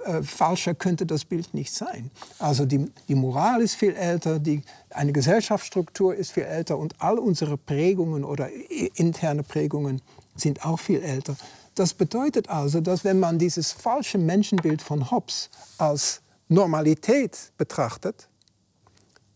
[0.06, 2.12] Äh, falscher könnte das Bild nicht sein.
[2.39, 7.19] Also die, die Moral ist viel älter, die, eine Gesellschaftsstruktur ist viel älter und all
[7.19, 8.50] unsere Prägungen oder
[8.95, 10.02] interne Prägungen
[10.36, 11.36] sind auch viel älter.
[11.76, 18.30] Das bedeutet also, dass wenn man dieses falsche Menschenbild von Hobbes als Normalität betrachtet,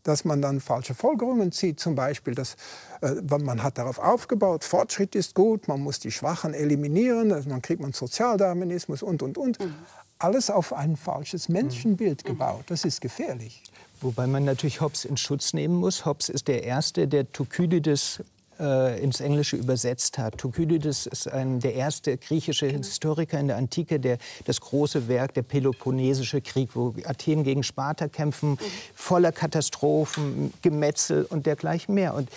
[0.04, 1.80] dass man dann falsche Folgerungen zieht.
[1.80, 2.56] Zum Beispiel, dass
[3.02, 7.62] äh, man hat darauf aufgebaut, Fortschritt ist gut, man muss die Schwachen eliminieren, also dann
[7.62, 9.60] kriegt man Sozialdarwinismus und, und, und.
[9.60, 9.76] Mhm.
[10.20, 12.28] Alles auf ein falsches Menschenbild mhm.
[12.28, 12.66] gebaut.
[12.68, 13.64] Das ist gefährlich.
[14.02, 16.06] Wobei man natürlich Hobbes in Schutz nehmen muss.
[16.06, 18.22] Hobbes ist der Erste, der Thukydides
[18.60, 20.38] äh, ins Englische übersetzt hat.
[20.38, 22.80] Thukydides ist ein, der erste griechische genau.
[22.80, 28.08] Historiker in der Antike, der das große Werk, der Peloponnesische Krieg, wo Athen gegen Sparta
[28.08, 28.58] kämpfen, mhm.
[28.94, 32.14] voller Katastrophen, Gemetzel und dergleichen mehr.
[32.14, 32.30] Und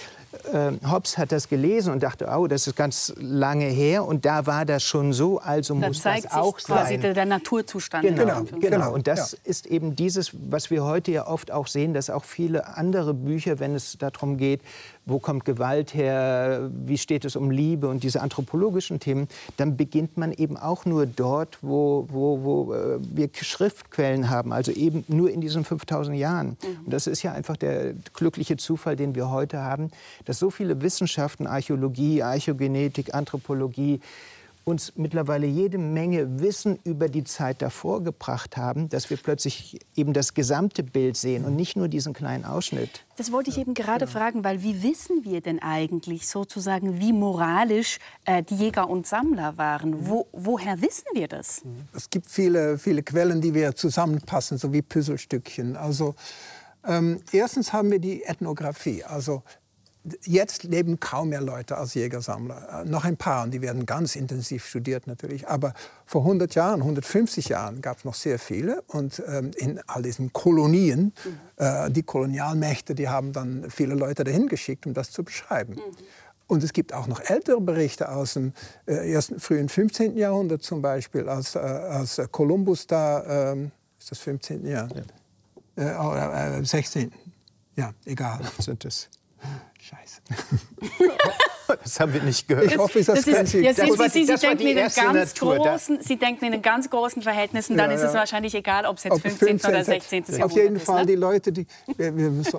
[0.53, 4.47] äh, Hobbes hat das gelesen und dachte, oh, das ist ganz lange her und da
[4.47, 8.05] war das schon so, also da muss zeigt das auch sich quasi Der, der Naturzustand.
[8.05, 8.59] Genau, genau.
[8.59, 8.93] genau.
[8.93, 9.39] Und das ja.
[9.45, 13.61] ist eben dieses, was wir heute ja oft auch sehen, dass auch viele andere Bücher,
[13.61, 14.61] wenn es darum geht,
[15.05, 20.17] wo kommt Gewalt her, wie steht es um Liebe und diese anthropologischen Themen, dann beginnt
[20.17, 25.31] man eben auch nur dort, wo, wo, wo äh, wir Schriftquellen haben, also eben nur
[25.31, 26.57] in diesen 5000 Jahren.
[26.63, 26.85] Mhm.
[26.85, 29.91] Und das ist ja einfach der glückliche Zufall, den wir heute haben,
[30.25, 34.01] dass so viele Wissenschaften, Archäologie, Archäogenetik, Anthropologie,
[34.65, 40.13] uns mittlerweile jede Menge Wissen über die Zeit davor gebracht haben, dass wir plötzlich eben
[40.13, 43.05] das gesamte Bild sehen und nicht nur diesen kleinen Ausschnitt.
[43.17, 44.19] Das wollte ich eben gerade genau.
[44.19, 49.59] fragen, weil wie wissen wir denn eigentlich sozusagen, wie moralisch äh, die Jäger und Sammler
[49.59, 50.07] waren?
[50.09, 51.63] Wo, woher wissen wir das?
[51.95, 55.77] Es gibt viele, viele Quellen, die wir zusammenpassen, so wie Puzzlestückchen.
[55.77, 56.15] Also
[56.87, 59.43] ähm, erstens haben wir die Ethnographie, also
[60.25, 62.83] Jetzt leben kaum mehr Leute als Jägersammler.
[62.83, 65.49] Äh, noch ein paar, und die werden ganz intensiv studiert natürlich.
[65.49, 65.75] Aber
[66.07, 68.83] vor 100 Jahren, 150 Jahren gab es noch sehr viele.
[68.89, 71.39] Und ähm, in all diesen Kolonien, mhm.
[71.57, 75.75] äh, die Kolonialmächte, die haben dann viele Leute dahin geschickt, um das zu beschreiben.
[75.75, 75.97] Mhm.
[76.49, 78.53] Und es gibt auch noch ältere Berichte aus dem
[78.87, 80.17] äh, ersten, frühen 15.
[80.17, 84.67] Jahrhundert zum Beispiel, als, äh, als Kolumbus da, ähm, ist das 15.
[84.67, 84.89] Jahr?
[85.77, 86.11] Ja.
[86.11, 87.11] Oder äh, 16.
[87.11, 87.15] Äh,
[87.77, 88.41] ja, egal.
[88.59, 89.09] Sind es.
[89.93, 90.23] Scheiße.
[91.83, 92.67] das haben wir nicht gehört.
[92.67, 96.01] Ich hoffe, ist das, das ist, ja, Sie, Sie, Sie, Sie denken in ganz großen,
[96.01, 99.21] Sie denken in ganz großen Verhältnissen, dann ja, ist es wahrscheinlich egal, ob es jetzt
[99.21, 99.49] 15.
[99.49, 99.71] 15.
[99.71, 100.19] oder 16.
[100.23, 101.07] Jahrhundert Auf jeden ist, Fall ne?
[101.07, 101.67] die Leute, die,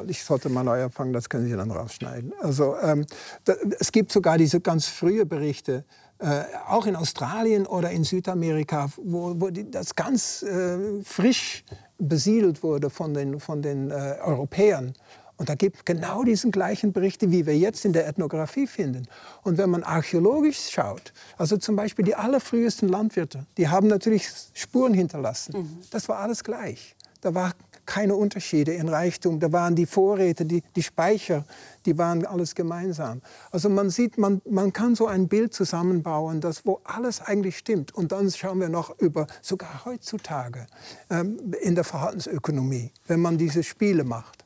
[0.07, 2.33] ich sollte mal neu anfangen, das können Sie dann rausschneiden.
[2.39, 3.05] Also ähm,
[3.45, 5.85] da, es gibt sogar diese ganz frühe Berichte,
[6.19, 11.65] äh, auch in Australien oder in Südamerika, wo, wo die, das ganz äh, frisch
[11.97, 14.93] besiedelt wurde von den, von den äh, Europäern.
[15.37, 19.07] Und da gibt es genau diesen gleichen Berichte, wie wir jetzt in der Ethnographie finden.
[19.43, 24.93] Und wenn man archäologisch schaut, also zum Beispiel die allerfrühesten Landwirte, die haben natürlich Spuren
[24.93, 25.57] hinterlassen.
[25.57, 25.77] Mhm.
[25.89, 26.95] Das war alles gleich.
[27.21, 27.53] Da waren
[27.85, 29.39] keine Unterschiede in Reichtum.
[29.39, 31.45] Da waren die Vorräte, die, die Speicher,
[31.85, 33.21] die waren alles gemeinsam.
[33.51, 37.93] Also man sieht, man, man kann so ein Bild zusammenbauen, das, wo alles eigentlich stimmt.
[37.93, 40.67] Und dann schauen wir noch über, sogar heutzutage,
[41.09, 44.42] ähm, in der Verhaltensökonomie, wenn man diese Spiele macht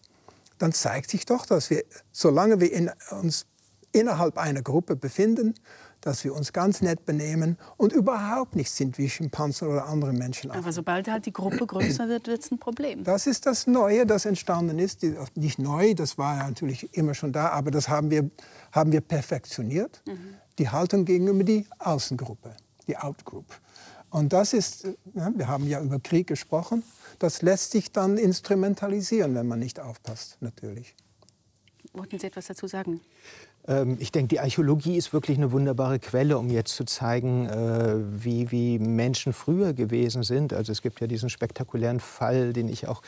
[0.57, 3.45] dann zeigt sich doch, dass wir, solange wir in, uns
[3.91, 5.53] innerhalb einer Gruppe befinden,
[6.01, 10.51] dass wir uns ganz nett benehmen und überhaupt nicht sind wie Schimpansen oder andere Menschen.
[10.51, 13.03] Aber sobald halt die Gruppe größer wird, wird es ein Problem.
[13.03, 15.03] Das ist das Neue, das entstanden ist.
[15.35, 18.29] Nicht neu, das war ja natürlich immer schon da, aber das haben wir,
[18.71, 20.01] haben wir perfektioniert.
[20.05, 20.35] Mhm.
[20.59, 22.55] Die Haltung gegenüber die Außengruppe,
[22.87, 23.45] die Outgroup.
[24.09, 26.83] Und das ist, ja, wir haben ja über Krieg gesprochen,
[27.19, 30.95] das lässt sich dann instrumentalisieren, wenn man nicht aufpasst, natürlich.
[31.93, 33.01] Wollten Sie etwas dazu sagen?
[33.67, 37.95] Ähm, ich denke, die Archäologie ist wirklich eine wunderbare Quelle, um jetzt zu zeigen, äh,
[38.23, 40.53] wie, wie Menschen früher gewesen sind.
[40.53, 43.01] Also es gibt ja diesen spektakulären Fall, den ich auch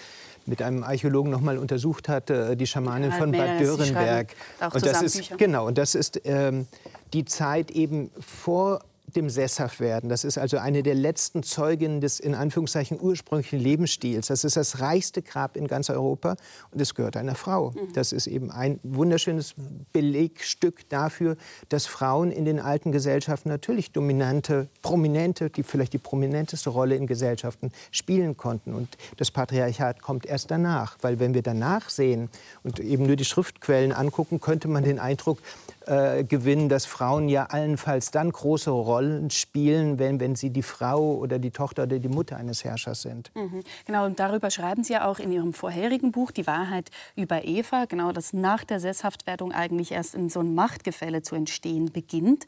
[0.45, 4.35] mit einem Archäologen noch mal untersucht hatte, die Schamanin von Bad Dürrenberg.
[4.73, 6.67] Und das ist genau und das ist ähm,
[7.13, 8.81] die Zeit eben vor
[9.15, 10.09] dem Sesshaftwerden.
[10.09, 14.27] Das ist also eine der letzten Zeuginnen des in Anführungszeichen ursprünglichen Lebensstils.
[14.27, 16.35] Das ist das reichste Grab in ganz Europa
[16.71, 17.71] und es gehört einer Frau.
[17.71, 17.93] Mhm.
[17.93, 19.55] Das ist eben ein wunderschönes
[19.93, 21.37] Belegstück dafür,
[21.69, 27.07] dass Frauen in den alten Gesellschaften natürlich dominante, prominente, die vielleicht die prominenteste Rolle in
[27.07, 28.73] Gesellschaften spielen konnten.
[28.73, 32.29] Und das Patriarchat kommt erst danach, weil wenn wir danach sehen
[32.63, 35.39] und eben nur die Schriftquellen angucken, könnte man den Eindruck
[35.85, 41.15] äh, gewinnen, dass Frauen ja allenfalls dann große Rollen spielen, wenn, wenn sie die Frau
[41.15, 43.31] oder die Tochter oder die Mutter eines Herrschers sind.
[43.35, 43.63] Mhm.
[43.85, 47.85] Genau, und darüber schreiben Sie ja auch in Ihrem vorherigen Buch, Die Wahrheit über Eva,
[47.85, 52.45] genau, dass nach der Sesshaftwerdung eigentlich erst in so ein Machtgefälle zu entstehen beginnt.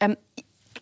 [0.00, 0.16] Ähm,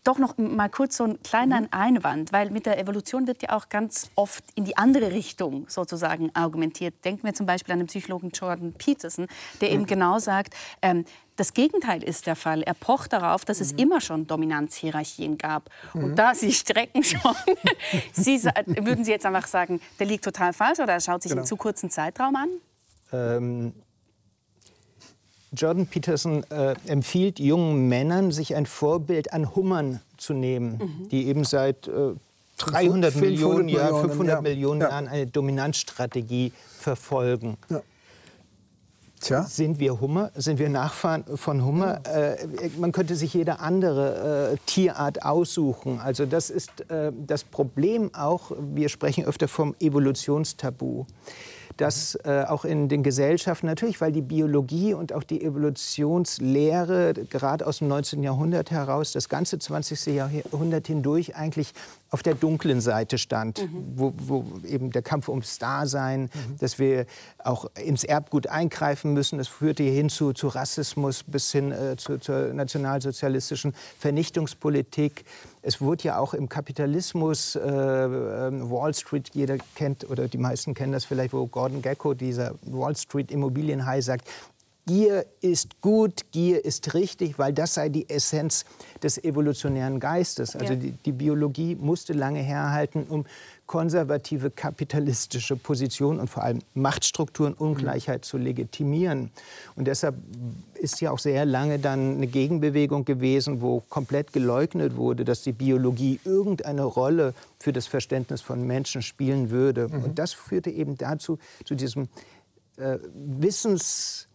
[0.05, 1.69] doch noch mal kurz so einen kleinen mhm.
[1.71, 6.31] Einwand, weil mit der Evolution wird ja auch ganz oft in die andere Richtung sozusagen
[6.35, 7.05] argumentiert.
[7.05, 9.27] Denken wir zum Beispiel an den Psychologen Jordan Peterson,
[9.61, 11.05] der eben genau sagt, ähm,
[11.37, 12.63] das Gegenteil ist der Fall.
[12.63, 13.79] Er pocht darauf, dass es mhm.
[13.79, 15.69] immer schon Dominanzhierarchien gab.
[15.93, 16.05] Mhm.
[16.05, 17.35] Und da Sie strecken schon,
[18.13, 21.41] Sie, würden Sie jetzt einfach sagen, der liegt total falsch oder er schaut sich genau.
[21.41, 22.49] einen zu kurzen Zeitraum an?
[23.13, 23.73] Ähm,
[25.55, 31.09] Jordan Peterson äh, empfiehlt jungen Männern, sich ein Vorbild an Hummern zu nehmen, mhm.
[31.09, 32.15] die eben seit äh,
[32.59, 34.41] 300 Millionen, Jahren, 500 ja.
[34.43, 34.89] Millionen ja.
[34.91, 37.57] Jahren eine Dominanzstrategie verfolgen.
[37.69, 37.83] Ja.
[39.21, 39.43] Tja.
[39.45, 40.31] Sind wir Hummer?
[40.35, 42.01] Sind wir Nachfahren von Hummer?
[42.07, 42.47] Äh,
[42.79, 45.99] man könnte sich jede andere äh, Tierart aussuchen.
[45.99, 48.53] Also das ist äh, das Problem auch.
[48.75, 51.07] Wir sprechen öfter vom Evolutionstabu
[51.77, 57.67] dass äh, auch in den Gesellschaften natürlich, weil die Biologie und auch die Evolutionslehre gerade
[57.67, 58.23] aus dem 19.
[58.23, 60.07] Jahrhundert heraus das ganze 20.
[60.15, 61.73] Jahrhundert hindurch eigentlich
[62.15, 63.85] auf der dunklen Seite stand, mhm.
[63.97, 66.59] wo, wo, eben der Kampf ums Dasein, mhm.
[66.61, 67.07] dass wir
[67.43, 69.37] auch ins Erbgut eingreifen müssen.
[69.39, 75.25] Das führte hier hin zu, zu Rassismus bis hin äh, zu, zur nationalsozialistischen Vernichtungspolitik.
[75.63, 80.75] Es wurde ja auch im Kapitalismus, äh, ähm, Wall Street, jeder kennt oder die meisten
[80.75, 84.29] kennen das vielleicht, wo Gordon Gecko, dieser Wall Street Immobilienhai, sagt,
[84.87, 88.67] Gier ist gut, Gier ist richtig, weil das sei die Essenz
[89.03, 90.55] des evolutionären Geistes.
[90.55, 90.79] Also ja.
[90.79, 93.25] die, die, Biologie musste lange herhalten, um
[93.67, 98.25] konservative kapitalistische Positionen und vor allem Machtstrukturen, Ungleichheit mhm.
[98.25, 99.31] zu legitimieren.
[99.75, 100.17] Und deshalb
[100.75, 105.53] ist ja auch sehr lange dann eine Gegenbewegung gewesen, wo komplett geleugnet wurde, dass die
[105.53, 109.89] Biologie irgendeine Rolle für das Verständnis von Menschen spielen würde.
[109.89, 110.05] Mhm.
[110.05, 112.09] Und das führte eben dazu, zu diesem
[112.77, 114.27] äh, Wissens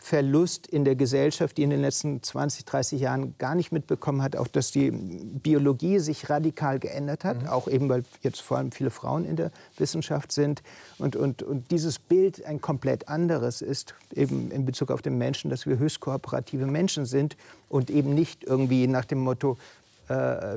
[0.00, 4.36] Verlust in der Gesellschaft, die in den letzten 20, 30 Jahren gar nicht mitbekommen hat,
[4.36, 7.48] auch dass die Biologie sich radikal geändert hat, mhm.
[7.48, 10.62] auch eben weil jetzt vor allem viele Frauen in der Wissenschaft sind
[10.98, 15.50] und, und, und dieses Bild ein komplett anderes ist, eben in Bezug auf den Menschen,
[15.50, 17.36] dass wir höchst kooperative Menschen sind
[17.68, 19.58] und eben nicht irgendwie nach dem Motto,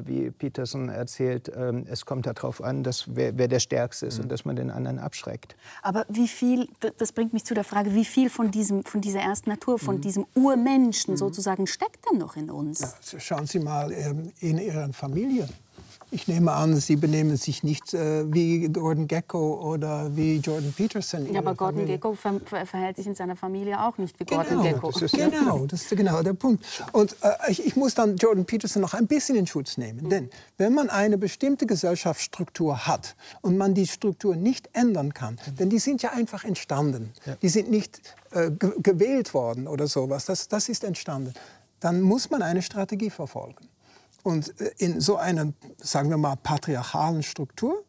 [0.05, 4.23] wie Peterson erzählt, äh, es kommt darauf an, dass wer, wer, der Stärkste ist mhm.
[4.23, 5.55] und dass man den anderen abschreckt.
[5.81, 9.19] Aber wie viel, das bringt mich zu der Frage, wie viel von, diesem, von dieser
[9.19, 10.01] ersten Natur, von mhm.
[10.01, 11.17] diesem Urmenschen mhm.
[11.17, 12.79] sozusagen steckt denn noch in uns?
[12.79, 15.49] Ja, schauen Sie mal ähm, in Ihren Familien.
[16.13, 21.32] Ich nehme an, Sie benehmen sich nicht äh, wie Gordon Gecko oder wie Jordan Peterson.
[21.32, 21.95] Ja, aber Gordon Familie.
[21.95, 24.91] Gecko ver verhält sich in seiner Familie auch nicht wie genau, Gordon Gecko.
[24.91, 26.65] Das ist, genau, das ist genau der Punkt.
[26.91, 30.04] Und äh, ich, ich, muss dann Jordan Peterson noch ein bisschen in Schutz nehmen.
[30.04, 30.10] Mhm.
[30.10, 35.56] Denn wenn man eine bestimmte Gesellschaftsstruktur hat und man die Struktur nicht ändern kann, mhm.
[35.56, 37.36] denn die sind ja einfach entstanden, ja.
[37.41, 41.34] die sind nicht äh, gewählt worden oder sowas, das, das ist entstanden,
[41.80, 43.70] dann muss man eine Strategie verfolgen.
[44.23, 47.84] Und äh, in so einer, sagen wir mal, patriarchalen Struktur,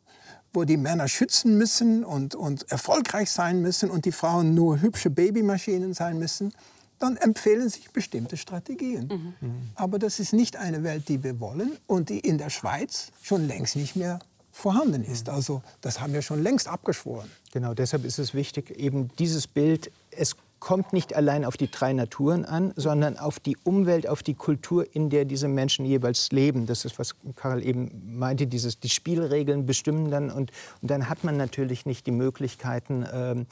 [0.53, 5.11] wo die Männer schützen müssen und, und erfolgreich sein müssen und die Frauen nur hübsche
[5.11, 6.53] Babymaschinen sein müssen,
[6.99, 9.09] dann empfehlen sich bestimmte Strategien.
[9.09, 9.49] Mhm.
[9.49, 9.71] Mhm.
[9.75, 13.49] Aber das ist nicht eine Welt, die wir wollen und die in der Schweiz schon
[13.49, 14.21] längst nicht mehr
[14.53, 15.27] vorhanden ist.
[15.27, 15.35] Mhm.
[15.35, 17.29] Also das haben wir schon längst abgeschworen.
[17.53, 21.93] Genau, deshalb ist es wichtig, eben dieses Bild, es kommt nicht allein auf die drei
[21.93, 26.67] Naturen an, sondern auf die Umwelt, auf die Kultur, in der diese Menschen jeweils leben.
[26.67, 30.31] Das ist, was Karl eben meinte, dieses, die Spielregeln bestimmen dann.
[30.31, 33.47] Und, und dann hat man natürlich nicht die Möglichkeiten, ähm,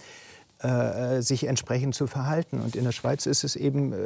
[0.63, 2.61] äh, sich entsprechend zu verhalten.
[2.61, 3.97] Und in der Schweiz ist es eben äh,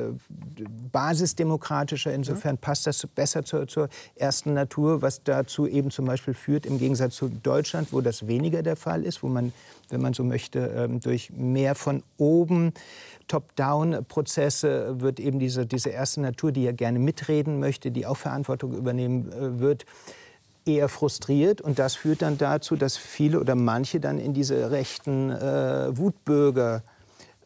[0.93, 2.13] basisdemokratischer.
[2.15, 6.79] Insofern passt das besser zur, zur, ersten Natur, was dazu eben zum Beispiel führt, im
[6.79, 9.53] Gegensatz zu Deutschland, wo das weniger der Fall ist, wo man,
[9.89, 12.73] wenn man so möchte, äh, durch mehr von oben
[13.27, 18.75] Top-Down-Prozesse wird eben diese, diese erste Natur, die ja gerne mitreden möchte, die auch Verantwortung
[18.75, 19.87] übernehmen äh, wird,
[20.67, 21.61] eher frustriert.
[21.61, 26.83] Und das führt dann dazu, dass viele oder manche dann in diese rechten äh, Wutbürger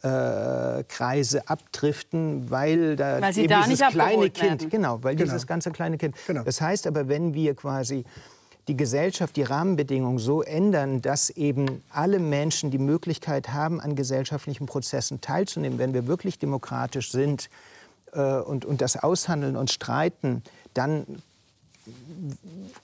[0.03, 4.71] äh, Kreise abdriften, weil da weil sie eben da dieses nicht kleine Kind, werden.
[4.71, 5.25] genau, weil Genau.
[5.31, 6.15] dieses ganze kleine Kind.
[6.27, 6.45] Genau.
[6.45, 8.05] Das heißt aber, wenn wir quasi
[8.69, 14.67] die Gesellschaft, die Rahmenbedingungen so ändern, dass eben alle Menschen die Möglichkeit haben, an gesellschaftlichen
[14.67, 17.49] Prozessen teilzunehmen, wenn wir wirklich demokratisch sind
[18.13, 20.43] äh, und, und das aushandeln und streiten,
[20.75, 21.07] dann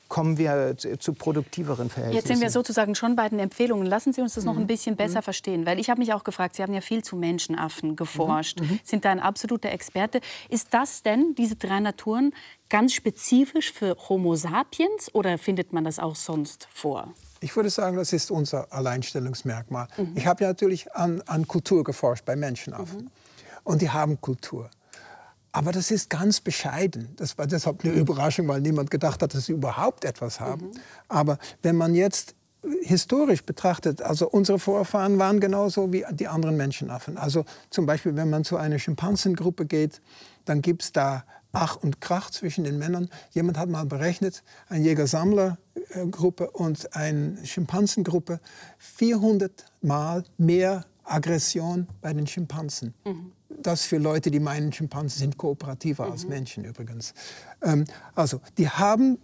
[0.09, 2.17] kommen wir zu, produktiveren Verhältnissen.
[2.17, 3.87] Jetzt sind wir sozusagen schon bei den Empfehlungen.
[3.87, 4.51] Lassen Sie uns das Mhm.
[4.51, 5.67] noch ein bisschen besser verstehen.
[5.67, 8.81] Weil ich habe mich auch gefragt, Sie haben ja viel zu Menschenaffen geforscht, Mhm.
[8.85, 10.21] sind da ein absoluter Experte.
[10.49, 12.33] Ist das denn, diese drei Naturen,
[12.69, 17.13] ganz spezifisch für Homo sapiens oder findet man das auch sonst vor?
[17.41, 19.89] Ich würde sagen, das ist unser Alleinstellungsmerkmal.
[20.15, 23.11] Ich habe ja natürlich an, an Kultur geforscht bei Menschenaffen.
[23.65, 24.71] Und die haben Kultur.
[25.55, 27.11] Aber das ist ganz bescheiden.
[27.15, 30.73] Das war deshalb eine Überraschung, weil niemand gedacht hat, dass sie überhaupt etwas haben.
[31.07, 32.35] Aber wenn man jetzt
[32.83, 37.17] historisch betrachtet, also unsere Vorfahren waren genauso wie die anderen Menschenaffen.
[37.17, 40.01] Also zum Beispiel, wenn man zu einer Schimpansengruppe geht,
[40.45, 43.09] dann gibt es da Ach und Krach zwischen den Männern.
[43.31, 48.41] Jemand hat mal berechnet, eine Jäger-Sammler-Gruppe und eine Schimpansengruppe,
[48.79, 52.93] 400 Mal mehr Aggression bei den Schimpansen.
[53.63, 57.15] Das für Leute, die meinen, Schimpansen sind kooperativer als Menschen übrigens.
[57.63, 59.19] Ähm, also, die haben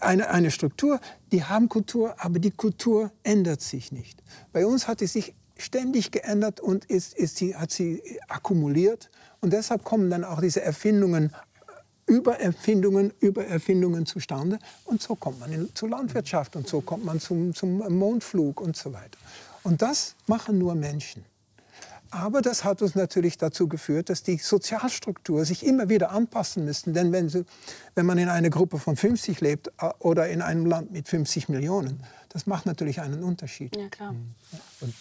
[0.00, 1.00] eine, eine Struktur,
[1.32, 4.22] die haben Kultur, aber die Kultur ändert sich nicht.
[4.52, 9.10] Bei uns hat sie sich ständig geändert und ist, ist sie, hat sie akkumuliert.
[9.40, 11.32] Und deshalb kommen dann auch diese Erfindungen,
[12.06, 14.58] Übererfindungen, Übererfindungen zustande.
[14.84, 18.76] Und so kommt man in, zur Landwirtschaft und so kommt man zum, zum Mondflug und
[18.76, 19.18] so weiter.
[19.62, 21.24] Und das machen nur Menschen.
[22.16, 26.92] Aber das hat uns natürlich dazu geführt, dass die Sozialstruktur sich immer wieder anpassen müsste.
[26.92, 27.30] Denn wenn,
[27.94, 31.50] wenn man in einer Gruppe von 50 lebt äh, oder in einem Land mit 50
[31.50, 32.02] Millionen,
[32.36, 33.74] das macht natürlich einen Unterschied.
[33.74, 34.14] Ja, klar.
[34.82, 34.92] Und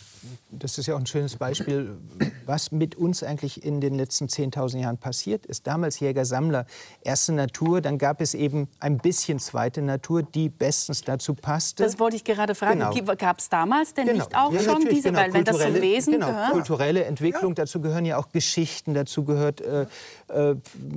[0.52, 1.98] das ist ja auch ein schönes Beispiel,
[2.46, 5.68] was mit uns eigentlich in den letzten 10.000 Jahren passiert ist.
[5.68, 6.66] Damals Jäger-Sammler,
[7.02, 11.84] erste Natur, dann gab es eben ein bisschen zweite Natur, die bestens dazu passte.
[11.84, 12.80] Das wollte ich gerade fragen.
[12.80, 13.16] Genau.
[13.18, 14.20] Gab es damals denn Genau.
[14.20, 15.20] nicht auch Ja, schon diese, genau.
[15.20, 16.52] weil wenn das zum Wesen genau, gehört?
[16.54, 19.86] Kulturelle Entwicklung, dazu gehören ja auch Geschichten, dazu gehört äh,
[20.30, 20.56] äh,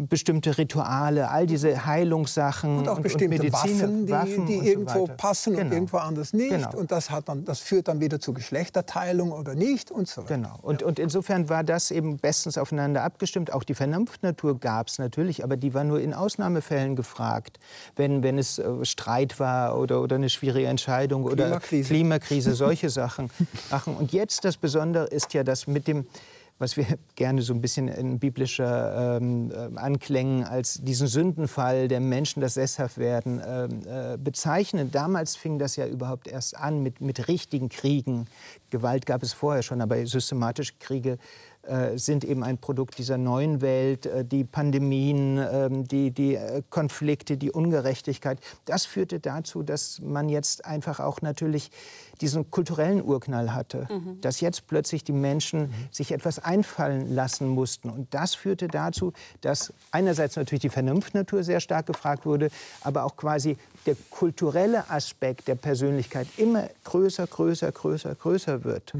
[0.08, 4.70] bestimmte Rituale, all diese Heilungssachen Und auch bestimmte Medizin, Waffen, die, Waffen die und so
[4.70, 5.14] irgendwo weiter.
[5.16, 5.74] passen und Genau.
[5.74, 6.50] irgendwo anders nicht.
[6.50, 6.74] Genau.
[6.74, 10.36] Und das, hat dann, das führt dann wieder zu Geschlechterteilung oder nicht und so weiter.
[10.36, 10.58] Genau.
[10.62, 13.52] Und, und insofern war das eben bestens aufeinander abgestimmt.
[13.52, 17.58] Auch die Vernunftnatur gab es natürlich, aber die war nur in Ausnahmefällen gefragt.
[17.96, 21.88] Wenn, wenn es äh, Streit war oder, oder eine schwierige Entscheidung oder Klimakrise.
[21.88, 23.30] Klimakrise, solche Sachen
[23.70, 23.96] machen.
[23.96, 26.06] Und jetzt das Besondere ist ja, dass mit dem
[26.58, 32.00] was wir gerne so ein bisschen in biblischer ähm, äh, Anklängen als diesen Sündenfall der
[32.00, 34.90] Menschen, das Sesshaftwerden, ähm, äh, bezeichnen.
[34.90, 38.26] Damals fing das ja überhaupt erst an mit, mit richtigen Kriegen.
[38.70, 41.18] Gewalt gab es vorher schon, aber systematische Kriege
[41.62, 44.06] äh, sind eben ein Produkt dieser neuen Welt.
[44.06, 46.38] Äh, die Pandemien, ähm, die, die
[46.70, 48.40] Konflikte, die Ungerechtigkeit.
[48.64, 51.70] Das führte dazu, dass man jetzt einfach auch natürlich
[52.20, 53.86] diesen kulturellen Urknall hatte,
[54.20, 57.90] dass jetzt plötzlich die Menschen sich etwas einfallen lassen mussten.
[57.90, 62.50] Und das führte dazu, dass einerseits natürlich die Vernunftnatur sehr stark gefragt wurde,
[62.82, 68.92] aber auch quasi der kulturelle Aspekt der Persönlichkeit immer größer, größer, größer, größer wird.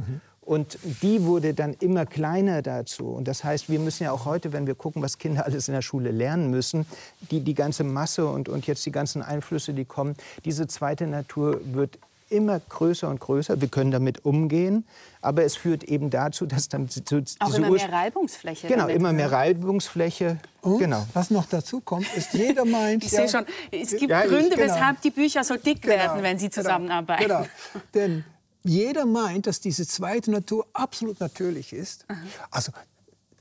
[0.48, 3.08] Und die wurde dann immer kleiner dazu.
[3.08, 5.74] Und das heißt, wir müssen ja auch heute, wenn wir gucken, was Kinder alles in
[5.74, 6.86] der Schule lernen müssen,
[7.30, 10.14] die, die ganze Masse und, und jetzt die ganzen Einflüsse, die kommen,
[10.46, 11.98] diese zweite Natur wird
[12.30, 13.60] immer größer und größer.
[13.60, 14.86] Wir können damit umgehen,
[15.20, 18.66] aber es führt eben dazu, dass dann so, Auch diese immer Ur- mehr Reibungsfläche.
[18.68, 18.96] Genau, damit.
[18.96, 20.38] immer mehr Reibungsfläche.
[20.62, 21.06] Und Genau.
[21.14, 23.04] was noch dazu kommt, ist, jeder meint...
[23.04, 24.62] Ich ja, sehe schon, es gibt Ja, ich- Gründe, genau.
[24.74, 27.22] weshalb die Bücher so dick werden, wenn sie genau, zusammenarbeiten.
[27.24, 27.46] Genau.
[27.94, 28.24] Denn
[28.64, 32.04] jeder meint, dass diese zweite Natur absolut natürlich ist.
[32.50, 32.72] Also,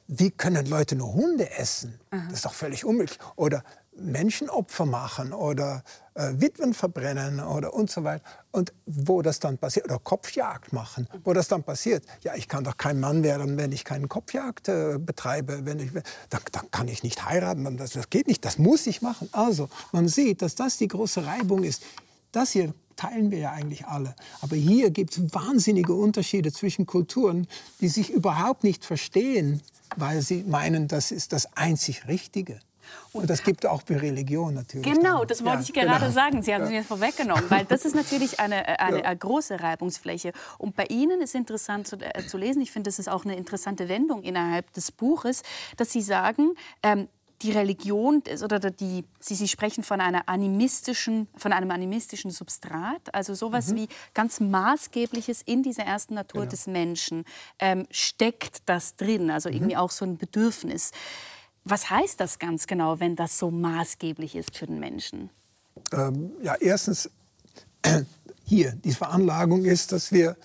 [0.08, 2.00] wie können Leute nur Hunde essen?
[2.12, 3.20] Das ist doch völlig unmöglich.
[3.36, 3.64] Oder
[4.00, 5.84] Menschenopfer machen oder
[6.14, 8.24] äh, Witwen verbrennen oder und so weiter.
[8.52, 12.64] Und wo das dann passiert, oder Kopfjagd machen, wo das dann passiert, ja, ich kann
[12.64, 15.92] doch kein Mann werden, wenn ich keine Kopfjagd äh, betreibe, wenn ich,
[16.30, 19.30] dann, dann kann ich nicht heiraten, das, das geht nicht, das muss ich machen.
[19.32, 21.84] Also, man sieht, dass das die große Reibung ist.
[22.32, 24.16] Das hier teilen wir ja eigentlich alle.
[24.42, 27.48] Aber hier gibt es wahnsinnige Unterschiede zwischen Kulturen,
[27.80, 29.62] die sich überhaupt nicht verstehen,
[29.96, 32.60] weil sie meinen, das ist das einzig Richtige.
[33.14, 34.86] Und das gibt auch bei Religion natürlich.
[34.86, 36.12] Genau, das wollte Ja, ich gerade genau.
[36.12, 36.42] sagen.
[36.42, 40.34] Sie haben es mir jetzt vorweggenommen, weil das ist natürlich eine, eine, eine große Reibungsfläche.
[40.58, 43.36] Und bei Ihnen ist interessant zu, äh, zu lesen, ich finde, das ist auch eine
[43.36, 45.44] interessante Wendung innerhalb des Buches,
[45.78, 47.08] dass Sie sagen, ähm,
[47.42, 53.36] die Religion oder die, Sie, Sie sprechen von, einer animistischen, von einem animistischen Substrat, also
[53.36, 53.76] sowas mhm.
[53.76, 56.52] wie ganz Maßgebliches in dieser ersten Natur genau.
[56.52, 57.26] des Menschen
[57.60, 59.82] ähm, steckt das drin, also irgendwie mhm.
[59.82, 60.92] auch so ein Bedürfnis.
[61.70, 65.30] Was heißt das ganz genau, wenn das so maßgeblich ist für den Menschen?
[65.92, 67.10] Ähm, ja, erstens,
[68.46, 70.38] hier, die Veranlagung ist, dass wir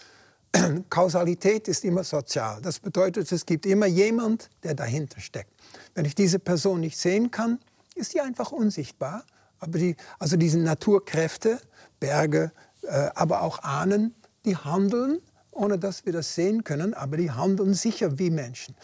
[0.90, 2.60] Kausalität ist immer sozial.
[2.60, 5.52] Das bedeutet, es gibt immer jemand, der dahinter steckt.
[5.94, 7.60] Wenn ich diese Person nicht sehen kann,
[7.94, 9.24] ist sie einfach unsichtbar.
[9.60, 11.60] Aber die, also diese Naturkräfte,
[12.00, 12.50] Berge,
[12.82, 14.14] äh, aber auch Ahnen,
[14.44, 15.20] die handeln,
[15.52, 18.74] ohne dass wir das sehen können, aber die handeln sicher wie Menschen.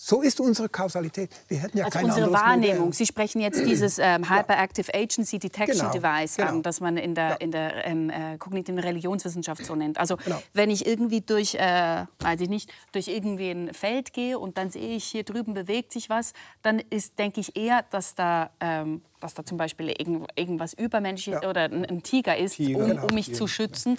[0.00, 1.30] So ist unsere Kausalität.
[1.48, 2.78] Wir hätten ja also kein unsere Wahrnehmung.
[2.78, 2.92] Modell.
[2.92, 6.48] Sie sprechen jetzt dieses ähm, Hyperactive Agency Detection genau, Device genau.
[6.50, 7.34] an, das man in der, ja.
[7.34, 9.98] in der ähm, äh, kognitiven Religionswissenschaft so nennt.
[9.98, 10.40] Also genau.
[10.54, 14.70] wenn ich irgendwie durch, äh, weiß ich nicht, durch irgendwie ein Feld gehe und dann
[14.70, 16.32] sehe ich hier drüben bewegt sich was,
[16.62, 21.42] dann ist, denke ich eher, dass da ähm, dass da zum Beispiel irgend, irgendwas übermenschliches
[21.42, 21.50] ja.
[21.50, 23.06] oder ein, ein, Tiger ist, Tiger, um, genau.
[23.06, 23.98] um, mich zu schützen.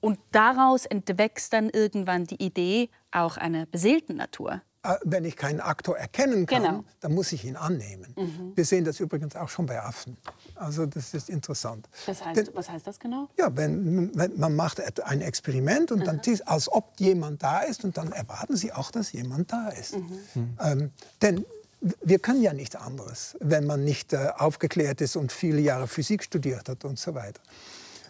[0.00, 4.60] Und daraus entwächst dann irgendwann die Idee auch einer beseelten Natur.
[4.84, 6.84] Äh, wenn ich keinen Aktor erkennen kann, genau.
[7.00, 8.14] dann muss ich ihn annehmen.
[8.16, 8.52] Mhm.
[8.54, 10.16] Wir sehen das übrigens auch schon bei Affen.
[10.54, 11.88] Also das ist interessant.
[12.06, 13.28] Das heißt, Denn, was heißt das genau?
[13.36, 16.04] Ja, wenn, wenn man macht ein Experiment und mhm.
[16.04, 19.68] dann ist, als ob jemand da ist und dann erwarten Sie auch, dass jemand da
[19.70, 19.96] ist.
[19.96, 20.56] Mhm.
[20.60, 20.90] Ähm,
[21.22, 21.44] denn
[21.80, 26.22] wir können ja nichts anderes, wenn man nicht äh, aufgeklärt ist und viele Jahre Physik
[26.22, 27.40] studiert hat und so weiter.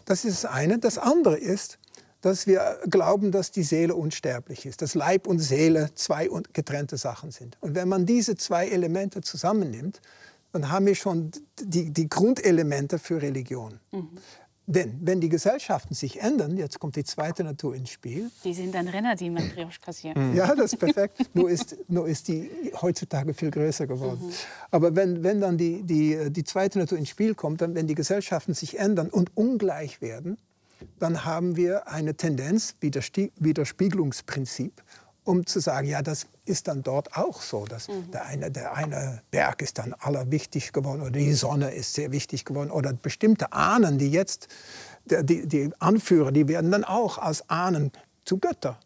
[0.05, 0.79] Das ist das eine.
[0.79, 1.79] Das andere ist,
[2.29, 7.31] dass wir glauben, dass die Seele unsterblich ist, dass Leib und Seele zwei getrennte Sachen
[7.31, 7.57] sind.
[7.61, 10.03] Und wenn man diese zwei Elemente zusammennimmt,
[10.53, 13.81] dann haben wir schon die, die Grundelemente für Religion.
[13.93, 14.11] Mhm.
[14.67, 18.31] Denn wenn die Gesellschaften sich ändern, jetzt kommt die zweite Natur ins Spiel.
[18.45, 20.13] Die sind ein Renner, die Matrioschkas hier.
[20.35, 21.35] Ja, das ist perfekt.
[21.35, 22.51] nur, ist, nur ist die
[22.83, 24.27] heutzutage viel größer geworden.
[24.27, 24.33] Mhm.
[24.71, 27.95] Aber wenn, wenn dann die, die, die zweite Natur ins Spiel kommt, dann wenn die
[27.95, 30.37] Gesellschaften sich ändern und ungleich werden,
[30.99, 34.83] dann haben wir eine Tendenz, Widerspiegelungsprinzip,
[35.25, 37.67] um zu sagen, ja, das ist dann dort auch so.
[37.67, 38.11] Dass mhm.
[38.11, 42.45] der, eine, der eine Berg ist dann allerwichtig geworden oder die Sonne ist sehr wichtig
[42.45, 44.49] geworden oder bestimmte Ahnen, die jetzt,
[45.05, 47.93] die, die Anführer, die werden dann auch als Ahnen
[48.25, 48.79] zu Götter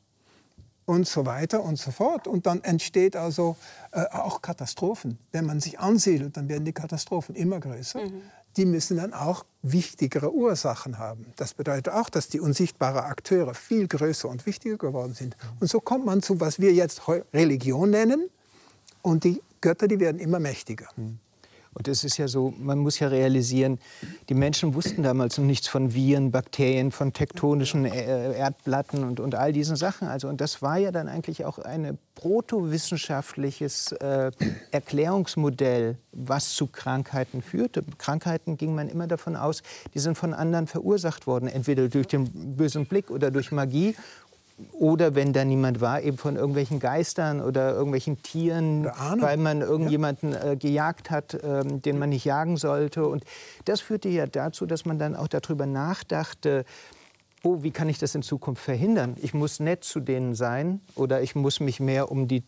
[0.84, 2.26] und so weiter und so fort.
[2.26, 3.57] Und dann entsteht also
[3.93, 5.18] äh, auch Katastrophen.
[5.30, 8.01] Wenn man sich ansiedelt, dann werden die Katastrophen immer größer.
[8.01, 8.22] Mhm
[8.57, 11.27] die müssen dann auch wichtigere Ursachen haben.
[11.37, 15.37] Das bedeutet auch, dass die unsichtbaren Akteure viel größer und wichtiger geworden sind.
[15.61, 18.29] Und so kommt man zu, was wir jetzt Religion nennen.
[19.03, 20.89] Und die Götter, die werden immer mächtiger.
[20.97, 21.19] Mhm.
[21.75, 23.79] Und es ist ja so, man muss ja realisieren,
[24.29, 29.35] die Menschen wussten damals noch nichts von Viren, Bakterien, von tektonischen äh, Erdplatten und, und
[29.35, 30.07] all diesen Sachen.
[30.07, 34.31] Also, und das war ja dann eigentlich auch ein protowissenschaftliches äh,
[34.70, 37.83] Erklärungsmodell, was zu Krankheiten führte.
[37.97, 39.62] Krankheiten ging man immer davon aus,
[39.95, 43.97] die sind von anderen verursacht worden, entweder durch den bösen Blick oder durch Magie
[44.73, 48.85] oder wenn da niemand war, eben von irgendwelchen Geistern oder irgendwelchen Tieren,
[49.17, 53.07] weil man irgendjemanden äh, gejagt hat, ähm, den man nicht jagen sollte.
[53.07, 53.25] Und
[53.65, 56.65] das führte ja dazu, dass man dann auch darüber nachdachte,
[57.43, 59.17] oh, wie kann ich das in Zukunft verhindern?
[59.21, 62.43] Ich muss nett zu denen sein oder ich muss mich mehr um die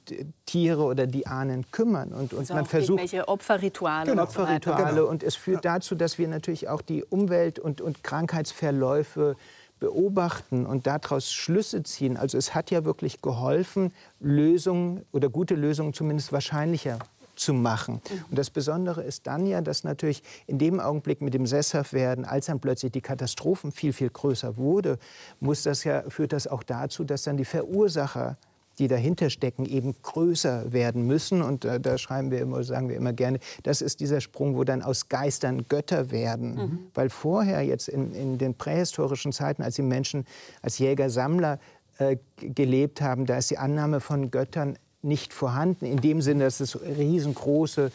[0.47, 2.13] Tiere oder die Ahnen kümmern.
[2.13, 4.11] Und, und also man versucht welche Opferrituale.
[4.11, 4.95] Genau, Opferrituale.
[4.95, 5.09] Genau.
[5.09, 9.37] Und es führt dazu, dass wir natürlich auch die Umwelt und, und Krankheitsverläufe
[9.85, 12.17] beobachten und daraus Schlüsse ziehen.
[12.17, 16.99] Also es hat ja wirklich geholfen, Lösungen oder gute Lösungen zumindest wahrscheinlicher
[17.37, 17.97] zu machen.
[17.97, 18.25] Mhm.
[18.31, 22.47] Und das Besondere ist dann ja, dass natürlich in dem Augenblick mit dem Sesshaftwerden, als
[22.47, 24.99] dann plötzlich die Katastrophen viel, viel größer wurde,
[25.39, 28.39] muss das ja, führt das auch dazu, dass dann die Verursacher
[28.79, 31.43] die dahinter stecken, eben größer werden müssen.
[31.43, 34.65] Und äh, da schreiben wir immer, sagen wir immer gerne, das ist dieser Sprung, wo
[34.65, 36.55] dann aus Geistern Götter werden.
[36.55, 36.79] Mhm.
[36.95, 40.27] Weil vorher jetzt in, in den prähistorischen Zeiten, als die Menschen
[40.63, 41.59] als Jäger-Sammler
[41.99, 46.61] äh, gelebt haben, da ist die Annahme von Göttern nicht vorhanden, in dem Sinne, dass
[46.61, 47.93] es riesengroße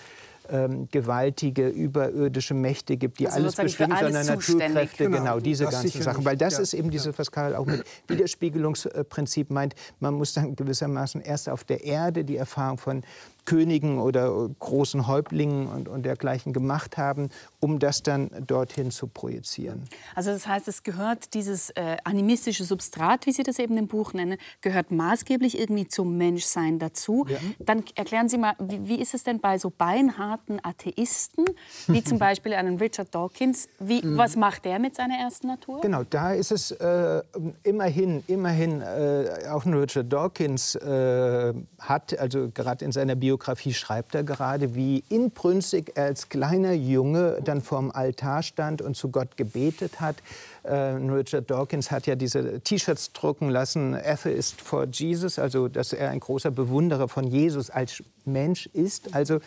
[0.51, 5.73] ähm, gewaltige überirdische Mächte gibt, die also alles bestimmen, sondern Naturkräfte, genau, genau diese das
[5.73, 6.25] ganzen Sachen.
[6.25, 9.75] Weil das ja, ist eben dieses, was Karl auch mit Widerspiegelungsprinzip meint.
[9.99, 13.03] Man muss dann gewissermaßen erst auf der Erde die Erfahrung von
[13.45, 17.29] Königen oder großen Häuptlingen und, und dergleichen gemacht haben,
[17.59, 19.83] um das dann dorthin zu projizieren.
[20.15, 24.13] Also das heißt, es gehört dieses äh, animistische Substrat, wie Sie das eben im Buch
[24.13, 27.25] nennen, gehört maßgeblich irgendwie zum Menschsein dazu.
[27.27, 27.37] Ja.
[27.59, 31.45] Dann erklären Sie mal, wie, wie ist es denn bei so beinharten harten Atheisten,
[31.87, 33.67] wie zum Beispiel einen Richard Dawkins.
[33.79, 34.17] Wie, mhm.
[34.17, 35.81] Was macht der mit seiner ersten Natur?
[35.81, 37.21] Genau, da ist es äh,
[37.63, 43.28] immerhin, immerhin äh, auch ein Richard Dawkins äh, hat, also gerade in seiner Biografie
[43.73, 49.09] schreibt er gerade, wie inbrünstig er als kleiner Junge dann vorm Altar stand und zu
[49.09, 50.17] Gott gebetet hat.
[50.63, 56.09] Äh, Richard Dawkins hat ja diese T-Shirts drucken lassen, Atheist for Jesus, also dass er
[56.09, 59.13] ein großer Bewunderer von Jesus als Mensch ist.
[59.13, 59.39] Also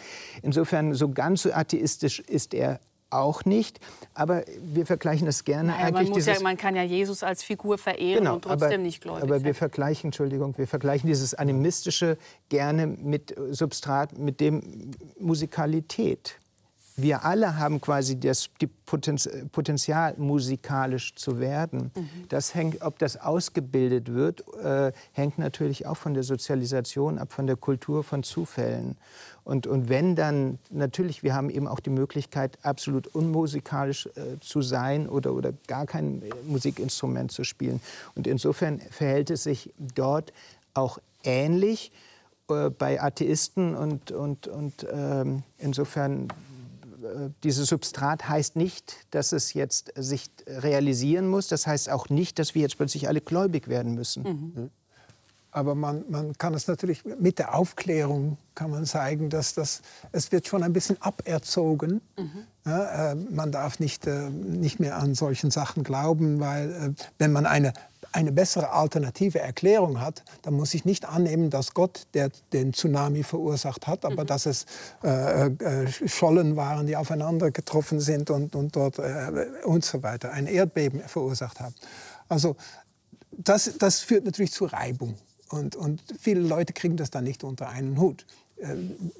[0.42, 2.80] insofern so ganz so atheistisch ist er
[3.12, 3.80] auch nicht.
[4.14, 6.10] Aber wir vergleichen das gerne naja, eigentlich.
[6.10, 9.22] Man, ja, man kann ja Jesus als Figur verehren genau, und trotzdem aber, nicht gläubig
[9.22, 16.36] Aber wir vergleichen, Entschuldigung, wir vergleichen dieses Animistische gerne mit Substrat, mit dem Musikalität
[17.02, 21.90] wir alle haben quasi das die Potenz Potenzial, musikalisch zu werden.
[21.94, 22.08] Mhm.
[22.28, 27.46] Das hängt, ob das ausgebildet wird, äh, hängt natürlich auch von der Sozialisation ab, von
[27.46, 28.96] der Kultur, von Zufällen.
[29.44, 34.62] Und, und wenn dann, natürlich, wir haben eben auch die Möglichkeit, absolut unmusikalisch äh, zu
[34.62, 37.80] sein oder, oder gar kein Musikinstrument zu spielen.
[38.14, 40.32] Und insofern verhält es sich dort
[40.74, 41.90] auch ähnlich
[42.48, 46.51] äh, bei Atheisten und, und, und ähm, insofern äh,
[47.42, 51.48] dieses Substrat heißt nicht, dass es jetzt sich realisieren muss.
[51.48, 54.22] Das heißt auch nicht, dass wir jetzt plötzlich alle gläubig werden müssen.
[54.22, 54.70] Mhm.
[55.54, 60.32] Aber man, man kann es natürlich mit der Aufklärung kann man zeigen, dass das, es
[60.32, 62.00] wird schon ein bisschen aberzogen.
[62.16, 62.46] Mhm.
[62.64, 67.32] Ja, äh, man darf nicht, äh, nicht mehr an solchen Sachen glauben, weil äh, wenn
[67.32, 67.74] man eine
[68.12, 73.22] eine bessere alternative Erklärung hat, dann muss ich nicht annehmen, dass Gott der den Tsunami
[73.22, 74.26] verursacht hat, aber mhm.
[74.26, 74.66] dass es
[75.02, 80.32] äh, äh, Schollen waren, die aufeinander getroffen sind und, und dort äh, und so weiter,
[80.32, 81.74] ein Erdbeben verursacht haben.
[82.28, 82.56] Also
[83.32, 85.16] das, das führt natürlich zu Reibung.
[85.48, 88.24] Und, und viele Leute kriegen das dann nicht unter einen Hut.
[88.62, 88.76] Äh,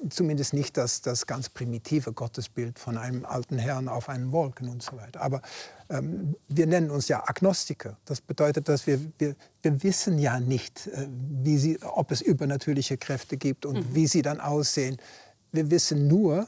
[0.09, 4.81] zumindest nicht das, das ganz primitive Gottesbild von einem alten Herrn auf einen Wolken und
[4.81, 5.21] so weiter.
[5.21, 5.41] Aber
[5.89, 7.97] ähm, wir nennen uns ja Agnostiker.
[8.05, 11.07] Das bedeutet, dass wir, wir, wir wissen ja nicht, äh,
[11.43, 13.95] wie sie, ob es übernatürliche Kräfte gibt und mhm.
[13.95, 14.95] wie sie dann aussehen.
[15.51, 16.47] Wir wissen nur,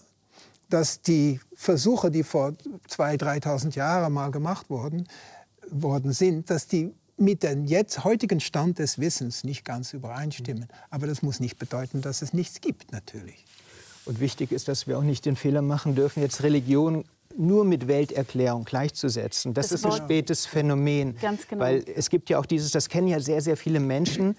[0.70, 2.54] dass die Versuche, die vor
[2.90, 5.08] 2.000, 3.000 Jahren mal gemacht wurden,
[5.70, 10.68] worden sind, dass die mit dem jetzt heutigen Stand des Wissens nicht ganz übereinstimmen.
[10.90, 13.46] Aber das muss nicht bedeuten, dass es nichts gibt, natürlich.
[14.06, 17.06] Und wichtig ist, dass wir auch nicht den Fehler machen dürfen, jetzt Religion
[17.38, 19.54] nur mit Welterklärung gleichzusetzen.
[19.54, 21.18] Das, das ist ein spätes Phänomen.
[21.22, 21.64] Ganz genau.
[21.64, 24.38] Weil es gibt ja auch dieses, das kennen ja sehr, sehr viele Menschen,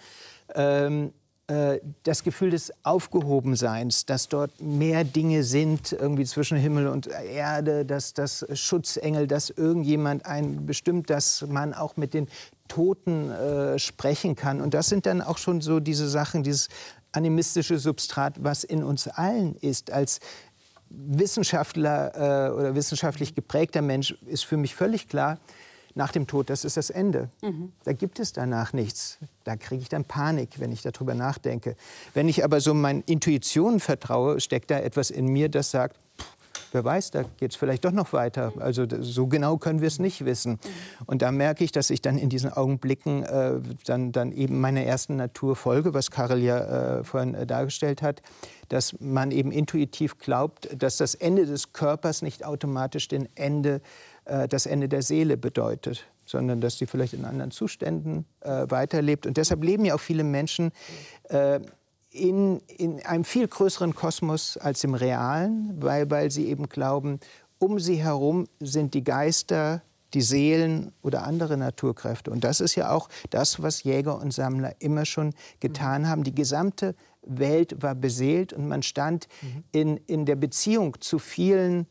[0.54, 1.12] ähm,
[1.48, 7.84] äh, das Gefühl des Aufgehobenseins, dass dort mehr Dinge sind, irgendwie zwischen Himmel und Erde,
[7.84, 12.28] dass das Schutzengel, dass irgendjemand ein bestimmt, dass man auch mit den
[12.68, 14.60] Toten äh, sprechen kann.
[14.60, 16.68] Und das sind dann auch schon so diese Sachen, dieses
[17.12, 19.90] animistische Substrat, was in uns allen ist.
[19.90, 20.20] Als
[20.90, 25.38] Wissenschaftler äh, oder wissenschaftlich geprägter Mensch ist für mich völlig klar,
[25.96, 27.30] nach dem Tod, das ist das Ende.
[27.42, 27.72] Mhm.
[27.84, 29.18] Da gibt es danach nichts.
[29.44, 31.74] Da kriege ich dann Panik, wenn ich darüber nachdenke.
[32.12, 35.96] Wenn ich aber so meinen Intuitionen vertraue, steckt da etwas in mir, das sagt,
[36.72, 38.52] wer weiß, da geht es vielleicht doch noch weiter.
[38.58, 40.58] Also so genau können wir es nicht wissen.
[41.06, 43.54] Und da merke ich, dass ich dann in diesen Augenblicken äh,
[43.84, 48.22] dann, dann eben meiner ersten Natur folge, was Karel ja äh, vorhin äh, dargestellt hat,
[48.68, 53.80] dass man eben intuitiv glaubt, dass das Ende des Körpers nicht automatisch den Ende,
[54.24, 59.26] äh, das Ende der Seele bedeutet sondern dass sie vielleicht in anderen Zuständen äh, weiterlebt.
[59.26, 60.72] Und deshalb leben ja auch viele Menschen
[61.28, 61.60] äh,
[62.16, 67.20] in, in einem viel größeren Kosmos als im realen, weil, weil sie eben glauben,
[67.58, 69.82] um sie herum sind die Geister,
[70.14, 72.30] die Seelen oder andere Naturkräfte.
[72.30, 76.24] Und das ist ja auch das, was Jäger und Sammler immer schon getan haben.
[76.24, 79.64] Die gesamte Welt war beseelt und man stand mhm.
[79.72, 81.86] in, in der Beziehung zu vielen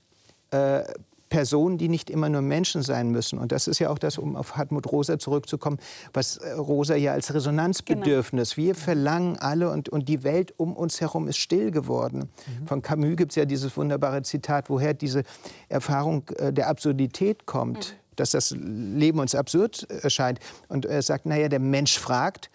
[0.51, 0.83] äh,
[1.29, 3.39] Personen, die nicht immer nur Menschen sein müssen.
[3.39, 5.79] Und das ist ja auch das, um auf Hartmut Rosa zurückzukommen,
[6.13, 8.55] was äh, Rosa ja als Resonanzbedürfnis.
[8.55, 8.67] Genau.
[8.67, 12.29] Wir verlangen alle und, und die Welt um uns herum ist still geworden.
[12.61, 12.67] Mhm.
[12.67, 15.23] Von Camus gibt es ja dieses wunderbare Zitat, woher diese
[15.67, 17.93] Erfahrung äh, der Absurdität kommt.
[17.93, 18.05] Mhm.
[18.15, 20.39] Dass das Leben uns absurd erscheint.
[20.69, 22.49] Und er sagt, naja, der Mensch fragt,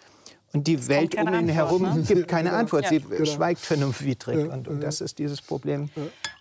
[0.53, 2.03] und die Welt um ihn Antwort, herum ne?
[2.05, 2.87] gibt keine Antwort.
[2.87, 3.25] Sie ja.
[3.25, 4.49] schweigt vernunftwidrig.
[4.51, 5.89] Und, und, das ist dieses Problem.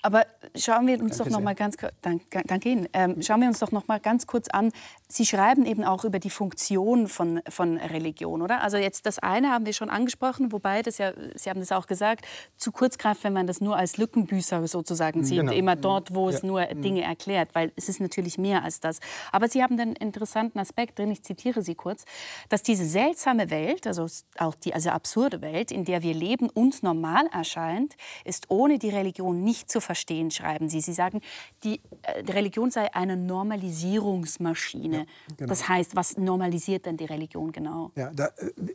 [0.03, 2.89] Aber schauen wir uns danke doch noch mal ganz danke, danke Ihnen.
[2.93, 4.73] Ähm, schauen wir uns doch noch mal ganz kurz an.
[5.09, 8.63] Sie schreiben eben auch über die Funktion von, von Religion, oder?
[8.63, 11.87] Also jetzt das eine haben wir schon angesprochen, wobei das ja, Sie haben das auch
[11.87, 15.53] gesagt, zu kurz greift, wenn man das nur als Lückenbüßer sozusagen sieht, genau.
[15.53, 16.47] immer dort, wo es ja.
[16.47, 16.83] nur mhm.
[16.83, 18.99] Dinge erklärt, weil es ist natürlich mehr als das.
[19.31, 22.05] Aber Sie haben den interessanten Aspekt drin, ich zitiere Sie kurz,
[22.49, 24.00] dass diese seltsame Welt, also
[24.39, 28.91] auch die also absurde Welt, in der wir leben, uns normal erscheint, ist ohne die
[28.91, 30.81] Religion nicht zu verstehen, schreiben Sie.
[30.81, 31.21] Sie sagen,
[31.65, 34.99] die, äh, die Religion sei eine Normalisierungsmaschine.
[34.99, 35.05] Ja,
[35.37, 35.49] genau.
[35.49, 37.91] Das heißt, was normalisiert denn die Religion genau?
[37.97, 38.27] Ja, da,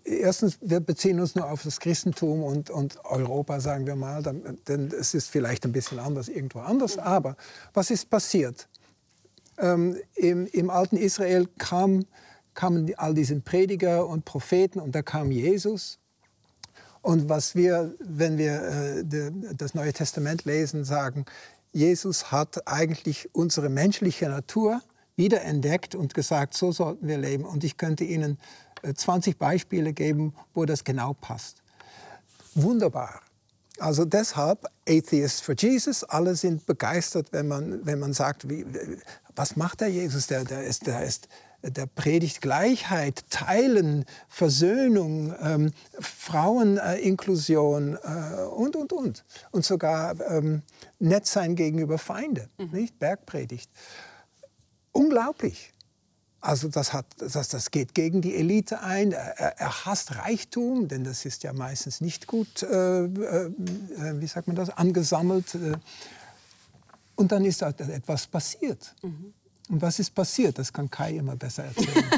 [0.05, 4.21] äh, erstens, wir beziehen uns nur auf das Christentum und, und Europa, sagen wir mal,
[4.67, 6.97] denn es ist vielleicht ein bisschen anders irgendwo anders.
[6.97, 7.36] Aber
[7.73, 8.67] was ist passiert?
[9.57, 12.05] Ähm, im, Im alten Israel kam,
[12.56, 15.99] kamen all diese Prediger und Propheten und da kam Jesus
[17.06, 19.03] und was wir, wenn wir äh,
[19.56, 21.26] das Neue Testament lesen, sagen,
[21.72, 24.82] Jesus hat eigentlich unsere menschliche Natur
[25.16, 27.45] wiederentdeckt und gesagt, so sollten wir leben.
[27.45, 28.39] Und ich könnte Ihnen
[28.82, 31.62] 20 äh, Beispiele geben, wo das genau passt.
[32.56, 33.22] Wunderbar.
[33.78, 38.66] Also deshalb Atheists for Jesus, alle sind begeistert, wenn man, wenn man sagt, wie,
[39.36, 40.26] was macht der Jesus?
[40.26, 41.28] Der, der, ist, der ist
[41.72, 49.26] der predigt Gleichheit, Teilen, Versöhnung, ähm, Fraueninklusion äh, und, und, und.
[49.51, 50.61] Und sogar ähm,
[50.99, 52.70] nett sein gegenüber Feinde, mhm.
[52.72, 52.99] nicht?
[52.99, 53.70] Bergpredigt.
[54.91, 55.72] Unglaublich.
[56.45, 59.13] Also das, hat, das, das geht gegen die Elite ein.
[59.13, 63.51] Er, er hasst Reichtum, denn das ist ja meistens nicht gut, äh, äh,
[64.20, 65.55] wie sagt man das, angesammelt.
[65.55, 65.74] Äh.
[67.16, 68.93] Und dann ist da etwas passiert.
[69.01, 69.34] Mhm.
[69.70, 70.59] Und was ist passiert?
[70.59, 72.05] Das kann Kai immer besser erzählen.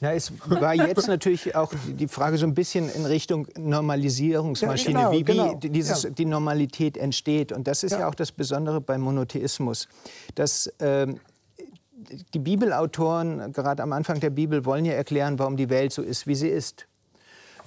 [0.00, 5.10] Ja, es war jetzt natürlich auch die Frage so ein bisschen in Richtung Normalisierungsmaschine, ja,
[5.10, 5.54] genau, wie, wie genau.
[5.54, 6.10] dieses, ja.
[6.10, 7.50] die Normalität entsteht.
[7.50, 9.88] Und das ist ja, ja auch das Besondere beim Monotheismus,
[10.34, 11.06] dass äh,
[12.34, 16.26] die Bibelautoren, gerade am Anfang der Bibel, wollen ja erklären, warum die Welt so ist,
[16.26, 16.86] wie sie ist.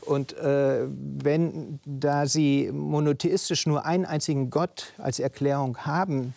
[0.02, 6.34] Und äh, wenn da sie monotheistisch nur einen einzigen Gott als Erklärung haben,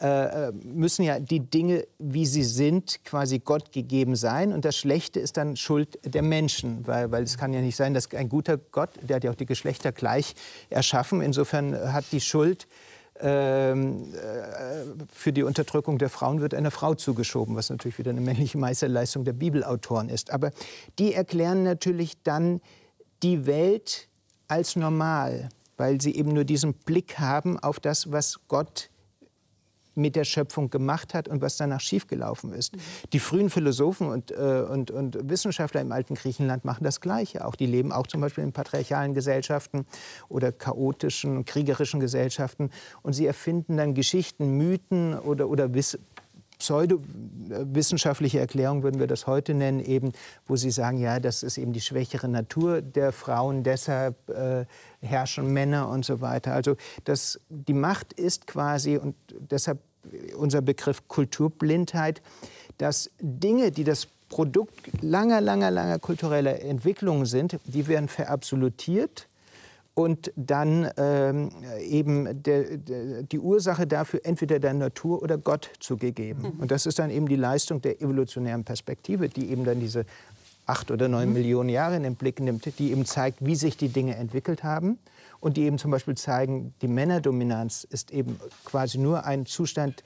[0.00, 4.52] äh, äh, müssen ja die Dinge, wie sie sind, quasi Gott gegeben sein.
[4.52, 7.92] Und das Schlechte ist dann Schuld der Menschen, weil, weil es kann ja nicht sein,
[7.92, 10.34] dass ein guter Gott, der hat ja auch die Geschlechter gleich
[10.70, 12.66] erschaffen, insofern hat die Schuld
[13.20, 18.22] ähm, äh, für die Unterdrückung der Frauen wird einer Frau zugeschoben, was natürlich wieder eine
[18.22, 20.30] männliche Meisterleistung der Bibelautoren ist.
[20.30, 20.50] Aber
[20.98, 22.62] die erklären natürlich dann
[23.22, 24.08] die Welt
[24.48, 28.89] als normal, weil sie eben nur diesen Blick haben auf das, was Gott
[29.94, 32.74] mit der Schöpfung gemacht hat und was danach schiefgelaufen ist.
[32.74, 32.80] Mhm.
[33.12, 37.44] Die frühen Philosophen und, äh, und, und Wissenschaftler im alten Griechenland machen das Gleiche.
[37.44, 39.86] Auch die leben auch zum Beispiel in patriarchalen Gesellschaften
[40.28, 42.70] oder chaotischen, kriegerischen Gesellschaften.
[43.02, 45.98] Und sie erfinden dann Geschichten, Mythen oder, oder Wiss
[46.60, 50.12] pseudowissenschaftliche Erklärung würden wir das heute nennen, eben,
[50.46, 54.66] wo sie sagen, ja, das ist eben die schwächere Natur der Frauen, deshalb äh,
[55.00, 56.52] herrschen Männer und so weiter.
[56.52, 59.16] Also das, die Macht ist quasi, und
[59.50, 59.80] deshalb
[60.36, 62.22] unser Begriff Kulturblindheit,
[62.78, 69.26] dass Dinge, die das Produkt langer, langer, langer kultureller Entwicklungen sind, die werden verabsolutiert
[69.94, 76.42] und dann ähm, eben de, de, die Ursache dafür entweder der Natur oder Gott zugegeben.
[76.42, 76.60] Mhm.
[76.60, 80.06] Und das ist dann eben die Leistung der evolutionären Perspektive, die eben dann diese
[80.66, 81.34] acht oder neun mhm.
[81.34, 84.98] Millionen Jahre in den Blick nimmt, die eben zeigt, wie sich die Dinge entwickelt haben
[85.40, 90.04] und die eben zum Beispiel zeigen, die Männerdominanz ist eben quasi nur ein Zustand,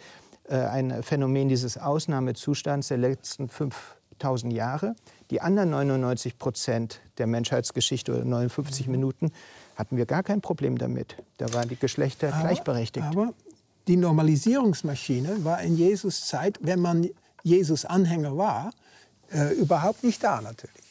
[0.48, 4.94] äh, ein Phänomen dieses Ausnahmezustands der letzten 5000 Jahre.
[5.30, 8.92] Die anderen 99 Prozent der Menschheitsgeschichte oder 59 mhm.
[8.92, 9.32] Minuten
[9.76, 11.16] hatten wir gar kein Problem damit.
[11.38, 13.06] Da waren die Geschlechter aber, gleichberechtigt.
[13.06, 13.34] Aber
[13.86, 17.08] die Normalisierungsmaschine war in Jesus Zeit, wenn man
[17.42, 18.72] Jesus Anhänger war,
[19.30, 20.84] äh, überhaupt nicht da natürlich.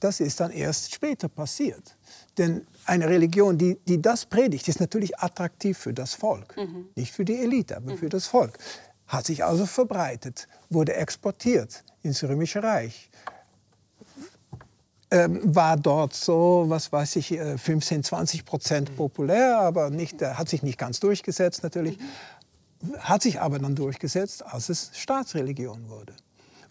[0.00, 1.96] Das ist dann erst später passiert.
[2.36, 6.56] Denn eine Religion, die, die das predigt, ist natürlich attraktiv für das Volk.
[6.56, 6.86] Mhm.
[6.94, 7.98] Nicht für die Elite, aber mhm.
[7.98, 8.58] für das Volk.
[9.06, 13.10] Hat sich also verbreitet, wurde exportiert ins Römische Reich.
[15.10, 18.96] Ähm, war dort so, was weiß ich, 15, äh, 20 Prozent mhm.
[18.96, 21.98] populär, aber nicht, äh, hat sich nicht ganz durchgesetzt natürlich.
[21.98, 22.98] Mhm.
[22.98, 26.12] Hat sich aber dann durchgesetzt, als es Staatsreligion wurde.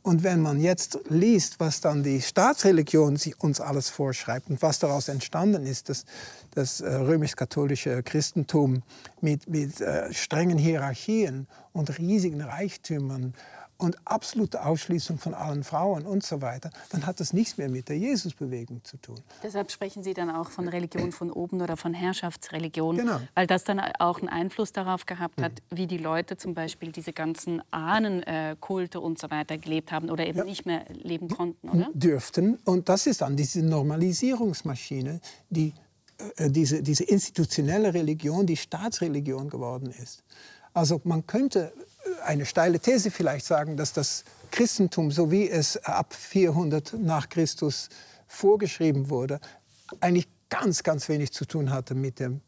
[0.03, 5.09] Und wenn man jetzt liest, was dann die Staatsreligion uns alles vorschreibt und was daraus
[5.09, 6.05] entstanden ist, das,
[6.51, 8.83] das äh, römisch-katholische Christentum
[9.19, 13.33] mit, mit äh, strengen Hierarchien und riesigen Reichtümern
[13.77, 17.89] und absolute Ausschließung von allen Frauen und so weiter, dann hat das nichts mehr mit
[17.89, 19.19] der Jesusbewegung zu tun.
[19.43, 23.19] Deshalb sprechen Sie dann auch von Religion von oben oder von Herrschaftsreligion, genau.
[23.35, 25.77] weil das dann auch einen Einfluss darauf gehabt hat, mhm.
[25.77, 30.39] wie die Leute zum Beispiel diese ganzen Ahnenkulte und so weiter gelebt haben oder eben
[30.39, 30.43] ja.
[30.43, 31.89] nicht mehr leben konnten, oder?
[31.93, 32.57] Dürften.
[32.65, 35.19] Und das ist dann diese Normalisierungsmaschine,
[35.49, 35.73] die
[36.37, 40.23] äh, diese, diese institutionelle Religion, die Staatsreligion geworden ist.
[40.73, 41.73] Also man könnte
[42.25, 47.89] eine steile These vielleicht sagen, dass das Christentum, so wie es ab 400 nach Christus
[48.27, 49.39] vorgeschrieben wurde,
[49.99, 52.41] eigentlich ganz, ganz wenig zu tun hatte mit, dem,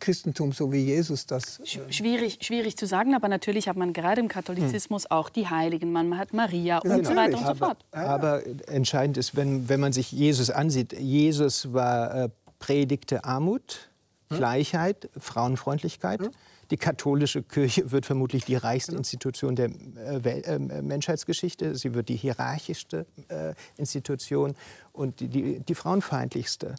[0.00, 1.60] Christentum, so wie Jesus das.
[1.64, 5.10] Schwierig, schwierig zu sagen, aber natürlich hat man gerade im Katholizismus hm.
[5.10, 5.92] auch die Heiligen.
[5.92, 7.84] Man hat Maria ja, und so weiter und so fort.
[7.92, 13.90] Aber, aber entscheidend ist, wenn, wenn man sich Jesus ansieht, Jesus war, äh, predigte Armut,
[14.28, 14.38] hm?
[14.38, 16.20] Gleichheit, Frauenfreundlichkeit.
[16.20, 16.30] Hm?
[16.70, 21.74] Die katholische Kirche wird vermutlich die reichste Institution der äh, äh, Menschheitsgeschichte.
[21.76, 24.54] Sie wird die hierarchischste äh, Institution
[24.92, 26.74] und die, die, die, frauenfeindlichste.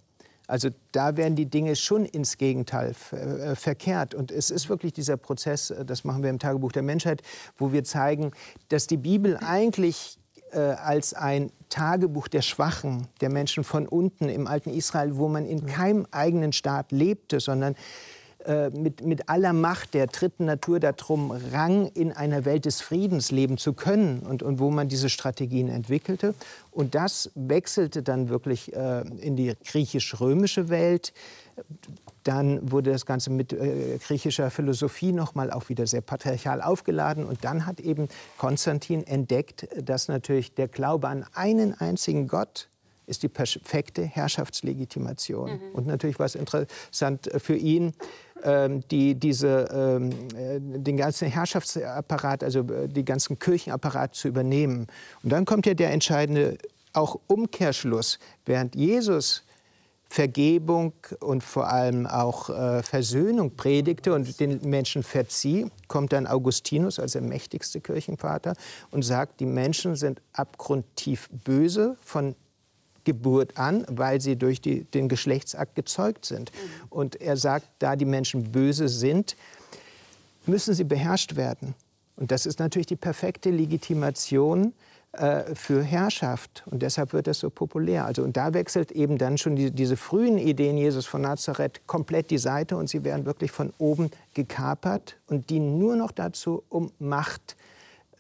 [0.48, 4.16] Also da werden die Dinge schon ins Gegenteil äh, verkehrt.
[4.16, 7.22] Und es ist wirklich dieser Prozess, äh, das machen wir im Tagebuch der Menschheit,
[7.58, 8.32] wo wir zeigen,
[8.70, 10.18] dass die Bibel eigentlich
[10.52, 15.46] äh, als ein Tagebuch der Schwachen, der Menschen von unten im alten Israel, wo man
[15.46, 17.76] in keinem eigenen Staat lebte, sondern
[18.48, 23.30] äh, mit, mit aller Macht der dritten Natur darum rang, in einer Welt des Friedens
[23.30, 26.34] leben zu können und, und wo man diese Strategien entwickelte.
[26.72, 31.12] Und das wechselte dann wirklich äh, in die griechisch-römische Welt.
[32.24, 37.26] Dann wurde das Ganze mit äh, griechischer Philosophie nochmal auch wieder sehr patriarchal aufgeladen.
[37.26, 42.70] Und dann hat eben Konstantin entdeckt, dass natürlich der Glaube an einen einzigen Gott
[43.08, 45.52] ist die perfekte Herrschaftslegitimation.
[45.52, 45.60] Mhm.
[45.74, 47.94] Und natürlich war es interessant für ihn,
[48.92, 54.88] die, diese, ähm, äh, den ganzen Herrschaftsapparat, also äh, den ganzen Kirchenapparat zu übernehmen.
[55.24, 56.58] Und dann kommt ja der entscheidende
[56.94, 58.20] auch Umkehrschluss.
[58.46, 59.44] Während Jesus
[60.10, 66.98] Vergebung und vor allem auch äh, Versöhnung predigte und den Menschen verzieh, kommt dann Augustinus
[66.98, 68.54] als der mächtigste Kirchenvater
[68.90, 72.36] und sagt, die Menschen sind abgrundtief böse von
[73.08, 76.52] Geburt an, weil sie durch die, den Geschlechtsakt gezeugt sind.
[76.90, 79.38] Und er sagt, da die Menschen böse sind,
[80.46, 81.74] müssen sie beherrscht werden.
[82.18, 84.74] Und das ist natürlich die perfekte Legitimation
[85.14, 86.64] äh, für Herrschaft.
[86.66, 88.04] Und deshalb wird das so populär.
[88.04, 92.30] Also, und da wechselt eben dann schon die, diese frühen Ideen Jesus von Nazareth komplett
[92.30, 96.92] die Seite und sie werden wirklich von oben gekapert und dienen nur noch dazu, um
[97.00, 97.56] Macht zu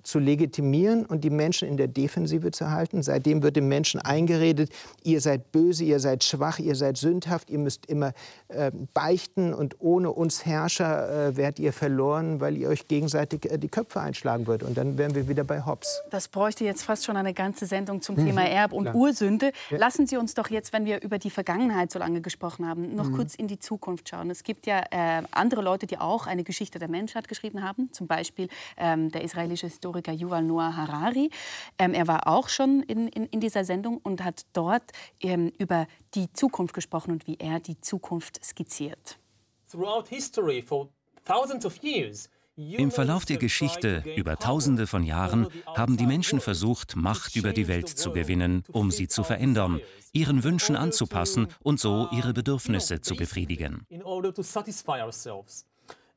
[0.07, 3.03] zu legitimieren und die Menschen in der Defensive zu halten.
[3.03, 4.71] Seitdem wird dem Menschen eingeredet,
[5.03, 8.13] ihr seid böse, ihr seid schwach, ihr seid sündhaft, ihr müsst immer
[8.47, 13.57] äh, beichten und ohne uns Herrscher äh, werdet ihr verloren, weil ihr euch gegenseitig äh,
[13.57, 14.67] die Köpfe einschlagen würdet.
[14.67, 16.01] Und dann wären wir wieder bei Hobbes.
[16.09, 18.47] Das bräuchte jetzt fast schon eine ganze Sendung zum Thema mhm.
[18.47, 18.95] Erb- und Klar.
[18.95, 19.51] Ursünde.
[19.69, 19.77] Ja.
[19.77, 23.09] Lassen Sie uns doch jetzt, wenn wir über die Vergangenheit so lange gesprochen haben, noch
[23.09, 23.15] mhm.
[23.17, 24.29] kurz in die Zukunft schauen.
[24.29, 28.07] Es gibt ja äh, andere Leute, die auch eine Geschichte der Menschheit geschrieben haben, zum
[28.07, 28.47] Beispiel
[28.77, 31.29] ähm, der israelische Historiker Historiker Yuval Noah Harari.
[31.77, 34.83] Ähm, er war auch schon in, in, in, dieser Sendung und hat dort
[35.21, 39.17] ähm, über die Zukunft gesprochen und wie er die Zukunft skizziert.
[42.55, 47.67] Im Verlauf der Geschichte, über Tausende von Jahren, haben die Menschen versucht, Macht über die
[47.67, 49.79] Welt zu gewinnen, um sie zu verändern,
[50.11, 53.85] ihren Wünschen anzupassen und so ihre Bedürfnisse zu befriedigen.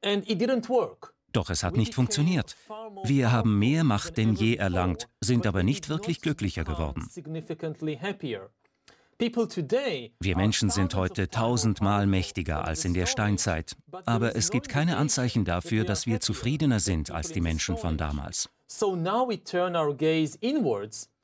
[0.03, 1.13] And it didn't work.
[1.33, 2.57] Doch es hat nicht funktioniert.
[3.05, 7.09] Wir haben mehr Macht denn je erlangt, sind aber nicht wirklich glücklicher geworden.
[10.21, 13.77] Wir Menschen sind heute tausendmal mächtiger als in der Steinzeit,
[14.07, 18.49] aber es gibt keine Anzeichen dafür, dass wir zufriedener sind als die Menschen von damals.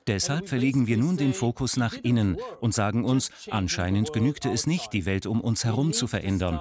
[0.06, 4.92] Deshalb verlegen wir nun den Fokus nach innen und sagen uns, anscheinend genügte es nicht,
[4.92, 6.60] die Welt um uns herum zu verändern.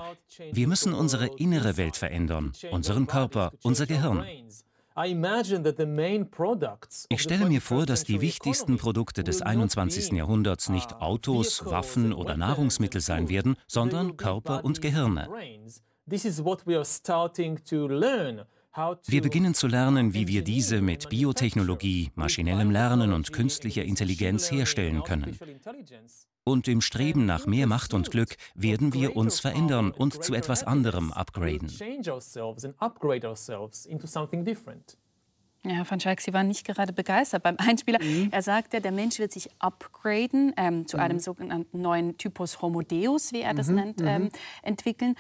[0.52, 4.26] Wir müssen unsere innere Welt verändern, unseren Körper, unser Gehirn.
[7.10, 10.14] Ich stelle mir vor, dass die wichtigsten Produkte des 21.
[10.14, 15.30] Jahrhunderts nicht Autos, Waffen oder Nahrungsmittel sein werden, sondern Körper und Gehirne.
[19.08, 25.04] Wir beginnen zu lernen, wie wir diese mit Biotechnologie, maschinellem Lernen und künstlicher Intelligenz herstellen
[25.04, 25.38] können.
[26.44, 30.64] Und im Streben nach mehr Macht und Glück werden wir uns verändern und zu etwas
[30.64, 31.70] anderem upgraden.
[35.66, 38.00] Ja, Herr van Schaik, Sie waren nicht gerade begeistert beim Einspieler.
[38.00, 38.30] Mhm.
[38.32, 41.04] Er sagte, der Mensch wird sich upgraden ähm, zu mhm.
[41.04, 43.76] einem sogenannten neuen Typus Homo Deus, wie er das mhm.
[43.76, 44.08] nennt, mhm.
[44.08, 44.30] ähm,
[44.62, 45.16] entwickeln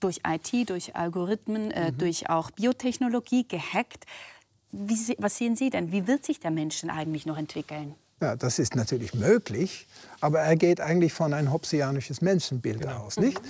[0.00, 1.98] durch IT, durch Algorithmen, äh, mhm.
[1.98, 4.06] durch auch Biotechnologie gehackt.
[4.72, 5.92] Wie, was sehen Sie denn?
[5.92, 7.94] Wie wird sich der Mensch denn eigentlich noch entwickeln?
[8.20, 9.86] Ja, das ist natürlich möglich,
[10.20, 12.98] aber er geht eigentlich von ein hobbesianisches Menschenbild genau.
[12.98, 13.40] aus, nicht?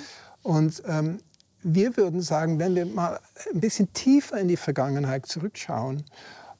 [0.43, 1.19] Und ähm,
[1.63, 3.21] wir würden sagen, wenn wir mal
[3.53, 6.05] ein bisschen tiefer in die Vergangenheit zurückschauen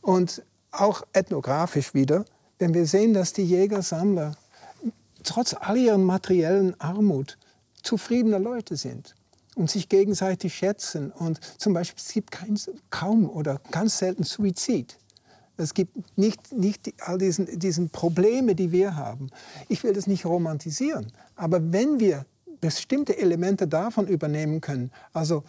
[0.03, 2.25] und auch ethnografisch wieder,
[2.59, 4.37] wenn wir sehen, dass die Jäger-Sammler
[5.23, 7.39] trotz all ihren materiellen Armut
[7.83, 9.15] zufriedene Leute sind
[9.55, 11.11] und sich gegenseitig schätzen.
[11.11, 12.59] Und zum Beispiel, es gibt kein,
[12.91, 14.97] kaum oder ganz selten Suizid.
[15.57, 19.31] Es gibt nicht, nicht all diesen, diesen Probleme, die wir haben.
[19.69, 22.25] Ich will das nicht romantisieren, aber wenn wir
[22.61, 24.91] bestimmte Elemente davon übernehmen können.
[25.13, 25.45] Also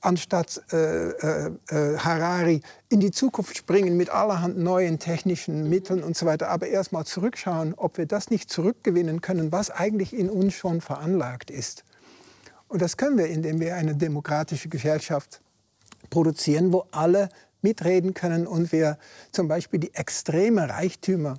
[0.00, 6.16] anstatt äh, äh, äh, Harari in die Zukunft springen mit allerhand neuen technischen Mitteln und
[6.16, 10.54] so weiter, aber erstmal zurückschauen, ob wir das nicht zurückgewinnen können, was eigentlich in uns
[10.54, 11.84] schon veranlagt ist.
[12.70, 15.40] Und das können wir, indem wir eine demokratische Gesellschaft
[16.08, 17.28] produzieren, wo alle
[17.62, 18.96] mitreden können und wir
[19.32, 21.38] zum Beispiel die extreme Reichtümer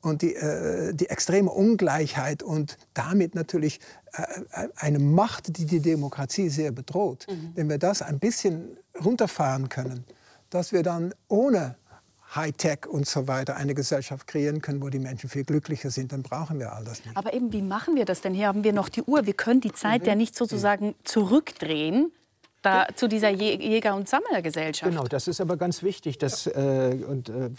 [0.00, 3.78] und die, äh, die extreme Ungleichheit und damit natürlich
[4.14, 7.26] äh, eine Macht, die die Demokratie sehr bedroht.
[7.30, 7.52] Mhm.
[7.54, 10.04] Wenn wir das ein bisschen runterfahren können,
[10.50, 11.76] dass wir dann ohne
[12.34, 16.22] Hightech und so weiter eine Gesellschaft kreieren können, wo die Menschen viel glücklicher sind, dann
[16.22, 17.16] brauchen wir all das nicht.
[17.16, 18.34] Aber eben, wie machen wir das denn?
[18.34, 19.26] Hier haben wir noch die Uhr.
[19.26, 20.08] Wir können die Zeit mhm.
[20.08, 22.12] ja nicht sozusagen zurückdrehen
[22.64, 24.90] da, zu dieser Jäger- und Sammlergesellschaft.
[24.90, 26.18] Genau, das ist aber ganz wichtig.
[26.18, 27.50] Dass, äh, und äh,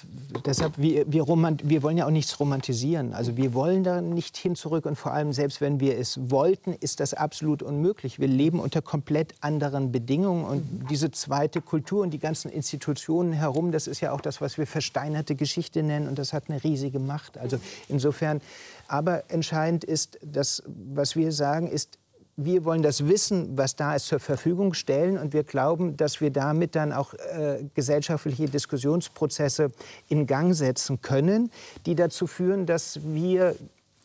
[0.46, 3.14] deshalb, wir, wir, wir, wollen ja auch nichts romantisieren.
[3.14, 6.74] Also wir wollen da nicht hin zurück und vor allem, selbst wenn wir es wollten,
[6.74, 8.20] ist das absolut unmöglich.
[8.20, 13.72] Wir leben unter komplett anderen Bedingungen und diese zweite Kultur und die ganzen Institutionen herum,
[13.72, 17.00] das ist ja auch das, was wir versteinerte Geschichte nennen und das hat eine riesige
[17.00, 17.38] Macht.
[17.38, 18.42] Also insofern,
[18.88, 22.00] aber entscheidend ist, dass, was wir sagen, ist,
[22.38, 25.18] wir wollen das Wissen, was da ist, zur Verfügung stellen.
[25.18, 29.72] Und wir glauben, dass wir damit dann auch äh, gesellschaftliche Diskussionsprozesse
[30.10, 31.50] in Gang setzen können,
[31.86, 33.56] die dazu führen, dass wir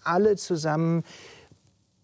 [0.04, 1.04] alle zusammen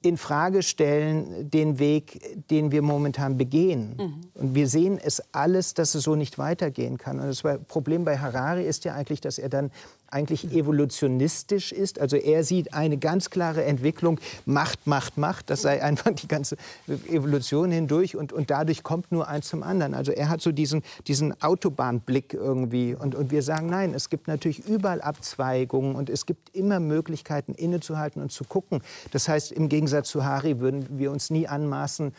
[0.02, 3.96] in Frage stellen den Weg, den wir momentan begehen.
[3.96, 4.20] Mhm.
[4.34, 7.18] Und wir sehen es alles, dass es so nicht weitergehen kann.
[7.18, 9.70] Und das Problem bei Harari ist ja eigentlich, dass er dann
[10.10, 11.98] eigentlich evolutionistisch ist.
[11.98, 15.50] Also er sieht eine ganz klare Entwicklung, Macht, Macht, Macht.
[15.50, 19.94] Das sei einfach die ganze Evolution hindurch und, und dadurch kommt nur eins zum anderen.
[19.94, 22.94] Also er hat so diesen, diesen Autobahnblick irgendwie.
[22.94, 27.54] Und, und wir sagen, nein, es gibt natürlich überall Abzweigungen und es gibt immer Möglichkeiten
[27.54, 28.80] innezuhalten und zu gucken.
[29.12, 32.12] Das heißt, im Gegensatz zu Hari würden wir uns nie anmaßen,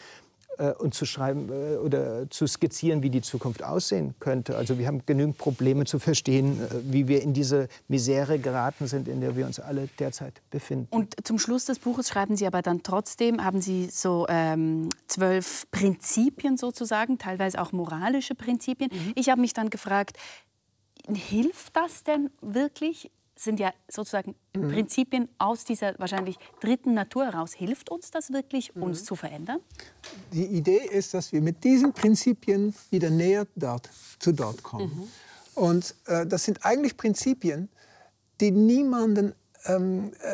[0.80, 4.58] und zu schreiben äh, oder zu skizzieren, wie die Zukunft aussehen könnte.
[4.58, 9.08] Also wir haben genügend Probleme zu verstehen, äh, wie wir in diese Misere geraten sind,
[9.08, 10.88] in der wir uns alle derzeit befinden.
[10.90, 15.68] Und zum Schluss des Buches schreiben Sie aber dann trotzdem, haben Sie so ähm, zwölf
[15.72, 18.90] Prinzipien sozusagen, teilweise auch moralische Prinzipien.
[18.92, 19.14] Mhm.
[19.16, 20.18] Ich habe mich dann gefragt,
[21.08, 24.70] hilft das denn wirklich sind ja sozusagen mhm.
[24.70, 27.54] Prinzipien aus dieser wahrscheinlich dritten Natur heraus.
[27.54, 28.84] Hilft uns das wirklich, mhm.
[28.84, 29.60] uns zu verändern?
[30.34, 34.92] Die Idee ist, dass wir mit diesen Prinzipien wieder näher dort, zu dort kommen.
[34.96, 35.08] Mhm.
[35.56, 37.70] Und äh, das sind eigentlich Prinzipien,
[38.40, 39.34] die niemanden
[39.66, 40.28] ähm, äh,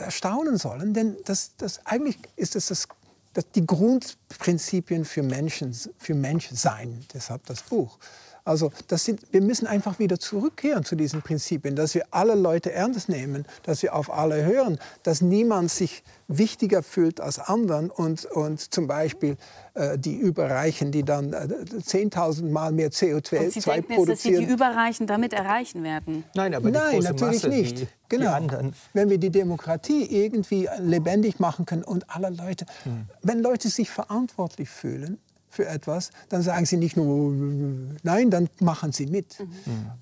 [0.00, 2.88] erstaunen sollen, denn das, das, eigentlich ist es das,
[3.34, 7.98] das, die Grundprinzipien für Menschen, für Menschsein, deshalb das Buch.
[8.44, 12.72] Also das sind, wir müssen einfach wieder zurückkehren zu diesen Prinzipien, dass wir alle Leute
[12.72, 18.26] ernst nehmen, dass wir auf alle hören, dass niemand sich wichtiger fühlt als anderen und,
[18.26, 19.36] und zum Beispiel
[19.74, 24.08] äh, die Überreichen, die dann äh, 10.000 Mal mehr CO2 und Sie denken produzieren.
[24.08, 26.24] Jetzt, dass Sie die Überreichen damit erreichen werden?
[26.34, 27.78] Nein, aber Nein natürlich Masse, nicht.
[27.80, 28.38] Die, genau.
[28.40, 33.06] Die Wenn wir die Demokratie irgendwie lebendig machen können und alle Leute, hm.
[33.22, 35.18] wenn Leute sich verantwortlich fühlen,
[35.58, 37.32] für etwas, dann sagen sie nicht nur
[38.04, 39.40] nein, dann machen sie mit.
[39.40, 39.46] Mhm.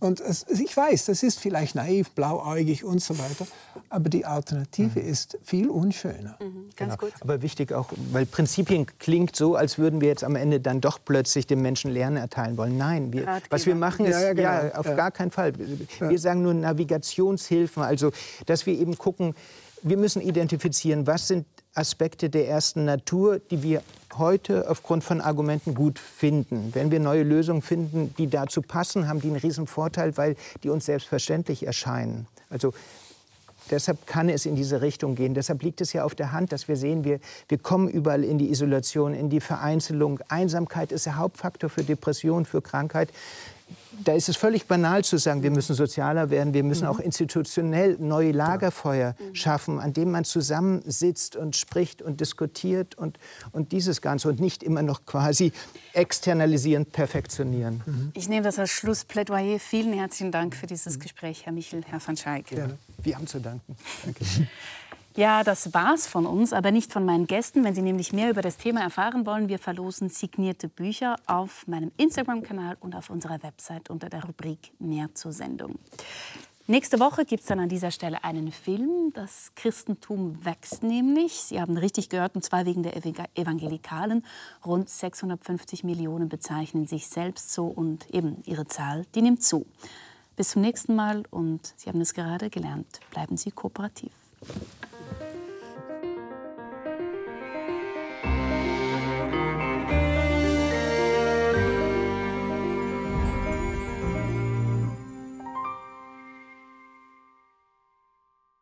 [0.01, 3.47] Und es, ich weiß, das ist vielleicht naiv, blauäugig und so weiter,
[3.89, 5.09] aber die Alternative mhm.
[5.09, 6.37] ist viel unschöner.
[6.43, 7.13] Mhm, ganz genau.
[7.21, 10.99] Aber wichtig auch, weil Prinzipien klingt so, als würden wir jetzt am Ende dann doch
[11.03, 12.77] plötzlich dem Menschen Lernen erteilen wollen.
[12.77, 14.49] Nein, wir, was wir machen ist, ja, ja, genau.
[14.49, 15.55] ja auf gar keinen Fall.
[15.57, 18.13] Wir sagen nur Navigationshilfen, also
[18.45, 19.35] dass wir eben gucken,
[19.83, 21.47] wir müssen identifizieren, was sind
[21.77, 23.83] Aspekte der ersten Natur, die wir
[24.17, 26.71] heute aufgrund von Argumenten gut finden.
[26.73, 30.71] Wenn wir neue Lösungen finden, die dazu passen, haben die einen riesen Vorteil, weil die
[30.71, 32.27] uns selbstverständlich erscheinen.
[32.51, 32.73] Also
[33.71, 35.35] Deshalb kann es in diese Richtung gehen.
[35.35, 37.19] Deshalb liegt es ja auf der Hand, dass wir sehen, wir,
[37.49, 40.21] wir kommen überall in die Isolation, in die Vereinzelung.
[40.29, 43.11] Einsamkeit ist der Hauptfaktor für Depression, für Krankheit
[44.05, 46.91] da ist es völlig banal zu sagen, wir müssen sozialer werden, wir müssen mhm.
[46.91, 49.35] auch institutionell neue Lagerfeuer mhm.
[49.35, 53.19] schaffen, an denen man zusammensitzt und spricht und diskutiert und,
[53.53, 55.53] und dieses Ganze und nicht immer noch quasi
[55.93, 57.83] externalisieren, perfektionieren.
[57.87, 58.13] Mhm.
[58.15, 59.59] Ich nehme das als Schlussplädoyer.
[59.59, 62.47] Vielen herzlichen Dank für dieses Gespräch, Herr Michel, Herr van Schaik.
[62.47, 62.79] Gerne.
[63.03, 63.77] Wir haben zu danken.
[64.05, 64.25] Danke.
[65.17, 67.65] Ja, das war's von uns, aber nicht von meinen Gästen.
[67.65, 71.91] Wenn Sie nämlich mehr über das Thema erfahren wollen, wir verlosen signierte Bücher auf meinem
[71.97, 75.79] Instagram-Kanal und auf unserer Website unter der Rubrik Mehr zur Sendung.
[76.67, 79.11] Nächste Woche gibt es dann an dieser Stelle einen Film.
[79.15, 81.33] Das Christentum wächst nämlich.
[81.33, 82.95] Sie haben richtig gehört, und zwar wegen der
[83.37, 84.23] Evangelikalen.
[84.67, 89.65] Rund 650 Millionen bezeichnen sich selbst so und eben ihre Zahl, die nimmt zu.
[90.37, 94.13] Bis zum nächsten Mal und Sie haben es gerade gelernt, bleiben Sie kooperativ.